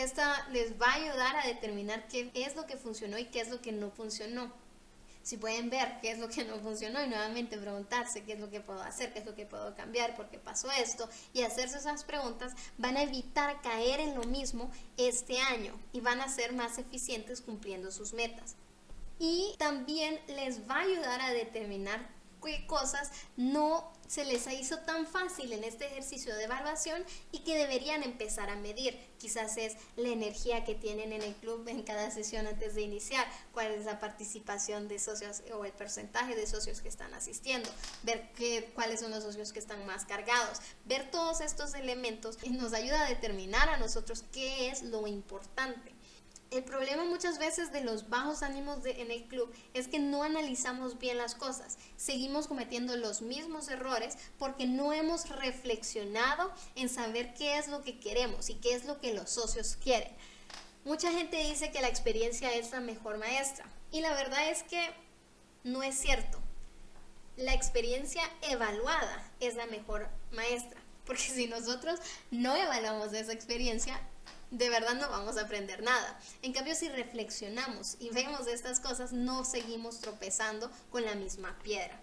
Esta 0.00 0.48
les 0.48 0.80
va 0.80 0.86
a 0.86 0.94
ayudar 0.94 1.36
a 1.36 1.46
determinar 1.46 2.08
qué 2.08 2.30
es 2.34 2.56
lo 2.56 2.66
que 2.66 2.78
funcionó 2.78 3.18
y 3.18 3.26
qué 3.26 3.40
es 3.40 3.50
lo 3.50 3.60
que 3.60 3.70
no 3.70 3.90
funcionó. 3.90 4.50
Si 5.22 5.36
pueden 5.36 5.68
ver 5.68 6.00
qué 6.00 6.12
es 6.12 6.18
lo 6.18 6.30
que 6.30 6.42
no 6.44 6.58
funcionó 6.60 7.04
y 7.04 7.08
nuevamente 7.08 7.58
preguntarse 7.58 8.24
qué 8.24 8.32
es 8.32 8.40
lo 8.40 8.48
que 8.48 8.60
puedo 8.60 8.80
hacer, 8.80 9.12
qué 9.12 9.18
es 9.18 9.26
lo 9.26 9.34
que 9.34 9.44
puedo 9.44 9.74
cambiar, 9.74 10.16
por 10.16 10.30
qué 10.30 10.38
pasó 10.38 10.70
esto 10.70 11.06
y 11.34 11.42
hacerse 11.42 11.76
esas 11.76 12.04
preguntas, 12.04 12.54
van 12.78 12.96
a 12.96 13.02
evitar 13.02 13.60
caer 13.60 14.00
en 14.00 14.14
lo 14.14 14.24
mismo 14.24 14.70
este 14.96 15.38
año 15.38 15.78
y 15.92 16.00
van 16.00 16.22
a 16.22 16.30
ser 16.30 16.54
más 16.54 16.78
eficientes 16.78 17.42
cumpliendo 17.42 17.92
sus 17.92 18.14
metas. 18.14 18.56
Y 19.18 19.54
también 19.58 20.18
les 20.28 20.66
va 20.66 20.76
a 20.76 20.84
ayudar 20.84 21.20
a 21.20 21.32
determinar 21.34 22.08
cosas 22.66 23.10
no 23.36 23.92
se 24.08 24.24
les 24.24 24.46
hizo 24.48 24.78
tan 24.78 25.06
fácil 25.06 25.52
en 25.52 25.62
este 25.62 25.86
ejercicio 25.86 26.34
de 26.34 26.44
evaluación 26.44 27.04
y 27.30 27.40
que 27.40 27.56
deberían 27.56 28.02
empezar 28.02 28.50
a 28.50 28.56
medir. 28.56 28.98
Quizás 29.18 29.56
es 29.56 29.76
la 29.94 30.08
energía 30.08 30.64
que 30.64 30.74
tienen 30.74 31.12
en 31.12 31.22
el 31.22 31.34
club 31.36 31.68
en 31.68 31.84
cada 31.84 32.10
sesión 32.10 32.48
antes 32.48 32.74
de 32.74 32.82
iniciar, 32.82 33.24
cuál 33.52 33.70
es 33.70 33.84
la 33.84 34.00
participación 34.00 34.88
de 34.88 34.98
socios 34.98 35.42
o 35.54 35.64
el 35.64 35.72
porcentaje 35.72 36.34
de 36.34 36.46
socios 36.48 36.80
que 36.80 36.88
están 36.88 37.14
asistiendo, 37.14 37.70
ver 38.02 38.32
qué, 38.34 38.72
cuáles 38.74 38.98
son 38.98 39.12
los 39.12 39.22
socios 39.22 39.52
que 39.52 39.60
están 39.60 39.86
más 39.86 40.06
cargados, 40.06 40.58
ver 40.86 41.08
todos 41.12 41.40
estos 41.40 41.74
elementos 41.74 42.38
y 42.42 42.50
nos 42.50 42.72
ayuda 42.72 43.06
a 43.06 43.08
determinar 43.08 43.68
a 43.68 43.76
nosotros 43.76 44.24
qué 44.32 44.70
es 44.70 44.82
lo 44.82 45.06
importante. 45.06 45.99
El 46.50 46.64
problema 46.64 47.04
muchas 47.04 47.38
veces 47.38 47.70
de 47.70 47.80
los 47.80 48.08
bajos 48.08 48.42
ánimos 48.42 48.84
en 48.84 49.12
el 49.12 49.22
club 49.28 49.54
es 49.72 49.86
que 49.86 50.00
no 50.00 50.24
analizamos 50.24 50.98
bien 50.98 51.16
las 51.16 51.36
cosas. 51.36 51.78
Seguimos 51.96 52.48
cometiendo 52.48 52.96
los 52.96 53.22
mismos 53.22 53.68
errores 53.68 54.18
porque 54.36 54.66
no 54.66 54.92
hemos 54.92 55.28
reflexionado 55.28 56.52
en 56.74 56.88
saber 56.88 57.34
qué 57.34 57.56
es 57.56 57.68
lo 57.68 57.82
que 57.82 58.00
queremos 58.00 58.50
y 58.50 58.54
qué 58.54 58.74
es 58.74 58.84
lo 58.84 59.00
que 59.00 59.14
los 59.14 59.30
socios 59.30 59.76
quieren. 59.76 60.10
Mucha 60.84 61.12
gente 61.12 61.36
dice 61.36 61.70
que 61.70 61.82
la 61.82 61.88
experiencia 61.88 62.52
es 62.52 62.72
la 62.72 62.80
mejor 62.80 63.18
maestra 63.18 63.66
y 63.92 64.00
la 64.00 64.12
verdad 64.14 64.50
es 64.50 64.64
que 64.64 64.90
no 65.62 65.84
es 65.84 65.94
cierto. 65.94 66.40
La 67.36 67.54
experiencia 67.54 68.22
evaluada 68.42 69.30
es 69.38 69.54
la 69.54 69.66
mejor 69.66 70.08
maestra 70.32 70.80
porque 71.10 71.22
si 71.22 71.48
nosotros 71.48 71.98
no 72.30 72.54
evaluamos 72.54 73.12
esa 73.12 73.32
experiencia, 73.32 74.00
de 74.50 74.68
verdad 74.68 74.94
no 74.94 75.08
vamos 75.08 75.36
a 75.36 75.42
aprender 75.42 75.82
nada. 75.82 76.18
En 76.42 76.52
cambio, 76.52 76.74
si 76.74 76.88
reflexionamos 76.88 77.96
y 78.00 78.10
vemos 78.10 78.46
estas 78.46 78.80
cosas, 78.80 79.12
no 79.12 79.44
seguimos 79.44 80.00
tropezando 80.00 80.70
con 80.90 81.04
la 81.04 81.14
misma 81.14 81.56
piedra. 81.62 82.00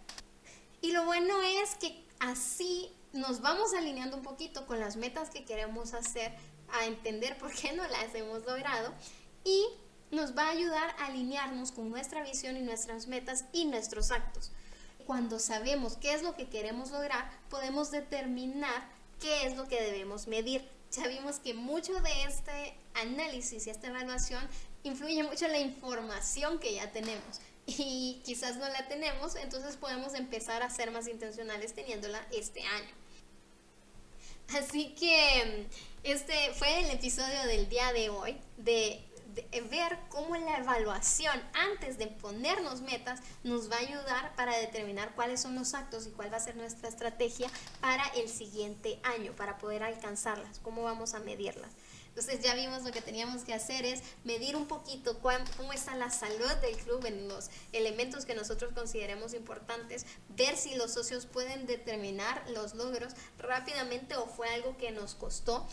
Y 0.82 0.92
lo 0.92 1.06
bueno 1.06 1.42
es 1.42 1.76
que 1.76 2.06
así 2.20 2.92
nos 3.14 3.42
vamos 3.42 3.74
alineando 3.74 4.18
un 4.18 4.24
poquito 4.24 4.66
con 4.66 4.80
las 4.80 4.96
metas 4.96 5.30
que 5.30 5.44
queremos 5.44 5.94
hacer, 5.94 6.34
a 6.70 6.86
entender 6.86 7.38
por 7.38 7.54
qué 7.54 7.74
no 7.74 7.88
las 7.88 8.14
hemos 8.14 8.46
logrado 8.46 8.94
y 9.44 9.68
nos 10.12 10.38
va 10.38 10.48
a 10.48 10.52
ayudar 10.52 10.96
a 11.00 11.08
alinearnos 11.08 11.72
con 11.72 11.90
nuestra 11.90 12.24
visión 12.24 12.58
y 12.58 12.62
nuestras 12.62 13.08
metas 13.08 13.46
y 13.54 13.66
nuestros 13.66 14.12
actos. 14.12 14.52
Cuando 15.06 15.40
sabemos 15.40 15.96
qué 15.98 16.14
es 16.14 16.24
lo 16.24 16.36
que 16.36 16.50
queremos 16.50 16.92
lograr, 16.92 17.32
podemos 17.50 17.92
determinar 17.92 18.90
qué 19.22 19.48
es 19.48 19.56
lo 19.56 19.68
que 19.68 19.82
debemos 19.82 20.28
medir 20.28 20.68
ya 20.98 21.08
vimos 21.08 21.40
que 21.40 21.54
mucho 21.54 21.94
de 22.02 22.24
este 22.24 22.76
análisis 22.96 23.68
y 23.68 23.70
esta 23.70 23.88
evaluación 23.88 24.48
influye 24.84 25.24
mucho 25.24 25.46
en 25.46 25.52
la 25.52 25.60
información 25.60 26.60
que 26.60 26.74
ya 26.74 26.92
tenemos 26.92 27.40
y 27.68 28.22
quizás 28.24 28.56
no 28.58 28.68
la 28.70 28.88
tenemos, 28.88 29.36
entonces 29.36 29.76
podemos 29.76 30.14
empezar 30.14 30.64
a 30.64 30.70
ser 30.70 30.92
más 30.92 31.08
intencionales 31.08 31.74
teniéndola 31.74 32.26
este 32.32 32.64
año. 32.64 32.90
Así 34.58 34.96
que 34.96 35.68
este 36.04 36.54
fue 36.54 36.86
el 36.86 36.92
episodio 36.92 37.44
del 37.48 37.68
día 37.68 37.92
de 37.92 38.10
hoy 38.10 38.38
de 38.58 39.04
ver 39.70 39.98
cómo 40.10 40.36
la 40.36 40.58
evaluación 40.58 41.42
antes 41.54 41.98
de 41.98 42.08
ponernos 42.08 42.82
metas 42.82 43.20
nos 43.44 43.72
va 43.72 43.76
a 43.76 43.80
ayudar 43.80 44.36
para 44.36 44.58
determinar 44.58 45.14
cuáles 45.16 45.42
son 45.42 45.56
los 45.56 45.74
actos 45.74 46.08
y 46.08 46.12
cuál 46.12 46.32
va 46.32 46.38
a 46.38 46.42
ser 46.42 46.56
nuestra 46.56 46.90
estrategia 46.90 47.50
para 47.82 48.06
el 48.10 48.30
siguiente 48.30 49.00
año, 49.04 49.34
para 49.36 49.58
poder 49.58 49.84
alcanzarlas, 49.84 50.60
cómo 50.60 50.84
vamos 50.84 51.14
a 51.14 51.20
medirlas. 51.20 51.72
Entonces 52.10 52.42
ya 52.42 52.56
vimos 52.56 52.84
lo 52.84 52.92
que 52.92 53.02
teníamos 53.02 53.44
que 53.44 53.54
hacer 53.54 53.86
es 53.86 54.02
medir 54.24 54.56
un 54.56 54.68
poquito 54.68 55.20
cómo 55.20 55.72
está 55.72 55.96
la 55.96 56.10
salud 56.10 56.52
del 56.62 56.76
club 56.78 57.06
en 57.06 57.28
los 57.28 57.52
elementos 57.74 58.26
que 58.26 58.34
nosotros 58.34 58.74
consideremos 58.74 59.36
importantes, 59.36 60.08
ver 60.30 60.58
si 60.58 60.74
los 60.74 60.94
socios 60.94 61.28
pueden 61.28 61.68
determinar 61.68 62.44
los 62.50 62.74
logros 62.74 63.14
rápidamente 63.38 64.16
o 64.16 64.26
fue 64.26 64.50
algo 64.50 64.78
que 64.78 64.90
nos 64.90 65.14
costó 65.14 65.68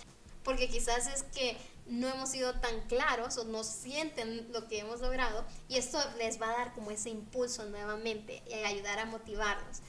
porque 0.44 0.68
quizás 0.68 1.06
es 1.08 1.22
que 1.22 1.56
no 1.86 2.08
hemos 2.08 2.30
sido 2.30 2.54
tan 2.60 2.80
claros 2.82 3.36
o 3.38 3.44
no 3.44 3.62
sienten 3.64 4.50
lo 4.52 4.68
que 4.68 4.80
hemos 4.80 5.00
logrado 5.00 5.44
y 5.68 5.76
esto 5.76 5.98
les 6.18 6.40
va 6.40 6.50
a 6.50 6.58
dar 6.58 6.72
como 6.74 6.90
ese 6.90 7.10
impulso 7.10 7.64
nuevamente 7.66 8.42
y 8.48 8.54
ayudar 8.54 8.98
a 8.98 9.06
motivarnos. 9.06 9.80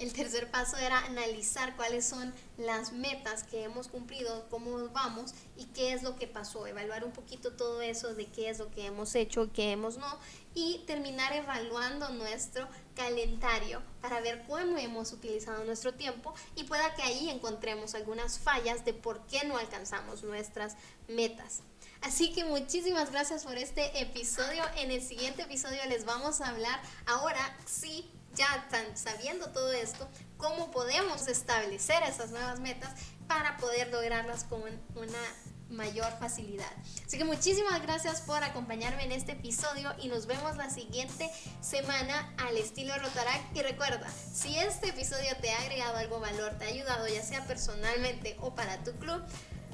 El 0.00 0.14
tercer 0.14 0.50
paso 0.50 0.78
era 0.78 0.98
analizar 1.04 1.76
cuáles 1.76 2.06
son 2.06 2.32
las 2.56 2.90
metas 2.90 3.42
que 3.42 3.64
hemos 3.64 3.88
cumplido, 3.88 4.48
cómo 4.48 4.88
vamos 4.88 5.34
y 5.58 5.66
qué 5.66 5.92
es 5.92 6.02
lo 6.02 6.16
que 6.16 6.26
pasó. 6.26 6.66
Evaluar 6.66 7.04
un 7.04 7.12
poquito 7.12 7.52
todo 7.52 7.82
eso 7.82 8.14
de 8.14 8.24
qué 8.24 8.48
es 8.48 8.58
lo 8.58 8.70
que 8.70 8.86
hemos 8.86 9.14
hecho, 9.14 9.52
qué 9.52 9.72
hemos 9.72 9.98
no. 9.98 10.18
Y 10.54 10.78
terminar 10.86 11.34
evaluando 11.34 12.08
nuestro 12.14 12.66
calendario 12.96 13.82
para 14.00 14.22
ver 14.22 14.42
cómo 14.48 14.78
hemos 14.78 15.12
utilizado 15.12 15.64
nuestro 15.64 15.92
tiempo 15.92 16.32
y 16.56 16.64
pueda 16.64 16.94
que 16.94 17.02
ahí 17.02 17.28
encontremos 17.28 17.94
algunas 17.94 18.38
fallas 18.38 18.86
de 18.86 18.94
por 18.94 19.26
qué 19.26 19.44
no 19.44 19.58
alcanzamos 19.58 20.22
nuestras 20.22 20.76
metas. 21.08 21.60
Así 22.00 22.32
que 22.32 22.44
muchísimas 22.44 23.10
gracias 23.12 23.44
por 23.44 23.58
este 23.58 24.00
episodio. 24.00 24.62
En 24.76 24.90
el 24.92 25.02
siguiente 25.02 25.42
episodio 25.42 25.84
les 25.90 26.06
vamos 26.06 26.40
a 26.40 26.48
hablar 26.48 26.80
ahora 27.06 27.54
sí 27.66 28.10
ya 28.34 28.68
sabiendo 28.94 29.50
todo 29.50 29.72
esto, 29.72 30.08
cómo 30.36 30.70
podemos 30.70 31.28
establecer 31.28 32.02
esas 32.04 32.30
nuevas 32.30 32.60
metas 32.60 32.92
para 33.26 33.56
poder 33.58 33.88
lograrlas 33.88 34.44
con 34.44 34.62
una 34.94 35.18
mayor 35.70 36.10
facilidad. 36.18 36.70
Así 37.06 37.16
que 37.16 37.24
muchísimas 37.24 37.80
gracias 37.82 38.22
por 38.22 38.42
acompañarme 38.42 39.04
en 39.04 39.12
este 39.12 39.32
episodio 39.32 39.94
y 39.98 40.08
nos 40.08 40.26
vemos 40.26 40.56
la 40.56 40.68
siguiente 40.68 41.30
semana 41.60 42.34
al 42.38 42.56
estilo 42.56 42.96
Rotarac. 42.98 43.40
Y 43.54 43.62
recuerda, 43.62 44.08
si 44.10 44.58
este 44.58 44.88
episodio 44.88 45.36
te 45.40 45.52
ha 45.52 45.60
agregado 45.60 45.96
algo 45.96 46.20
valor, 46.20 46.58
te 46.58 46.64
ha 46.64 46.68
ayudado 46.68 47.06
ya 47.06 47.22
sea 47.22 47.44
personalmente 47.46 48.36
o 48.40 48.54
para 48.54 48.82
tu 48.82 48.92
club, 48.98 49.22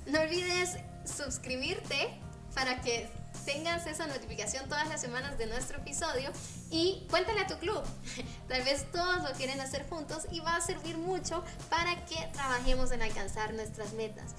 no 0.06 0.20
olvides 0.20 0.76
suscribirte 1.04 2.20
para 2.54 2.80
que 2.80 3.08
tengas 3.44 3.86
esa 3.86 4.06
notificación 4.06 4.68
todas 4.68 4.88
las 4.88 5.00
semanas 5.00 5.38
de 5.38 5.46
nuestro 5.46 5.78
episodio 5.78 6.30
y 6.70 7.06
cuéntale 7.10 7.40
a 7.40 7.46
tu 7.46 7.58
club. 7.58 7.82
Tal 8.48 8.62
vez 8.62 8.90
todos 8.92 9.22
lo 9.22 9.30
quieren 9.36 9.60
hacer 9.60 9.88
juntos 9.88 10.26
y 10.30 10.40
va 10.40 10.56
a 10.56 10.60
servir 10.60 10.96
mucho 10.98 11.44
para 11.68 12.04
que 12.06 12.16
trabajemos 12.32 12.92
en 12.92 13.02
alcanzar 13.02 13.54
nuestras 13.54 13.92
metas. 13.92 14.34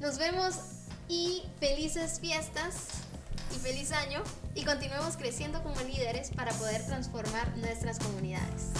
Nos 0.00 0.18
vemos 0.18 0.54
y 1.08 1.44
felices 1.60 2.20
fiestas 2.20 2.88
y 3.54 3.58
feliz 3.58 3.92
año 3.92 4.22
y 4.54 4.64
continuemos 4.64 5.16
creciendo 5.16 5.62
como 5.62 5.80
líderes 5.82 6.30
para 6.30 6.52
poder 6.52 6.84
transformar 6.86 7.56
nuestras 7.58 7.98
comunidades. 7.98 8.70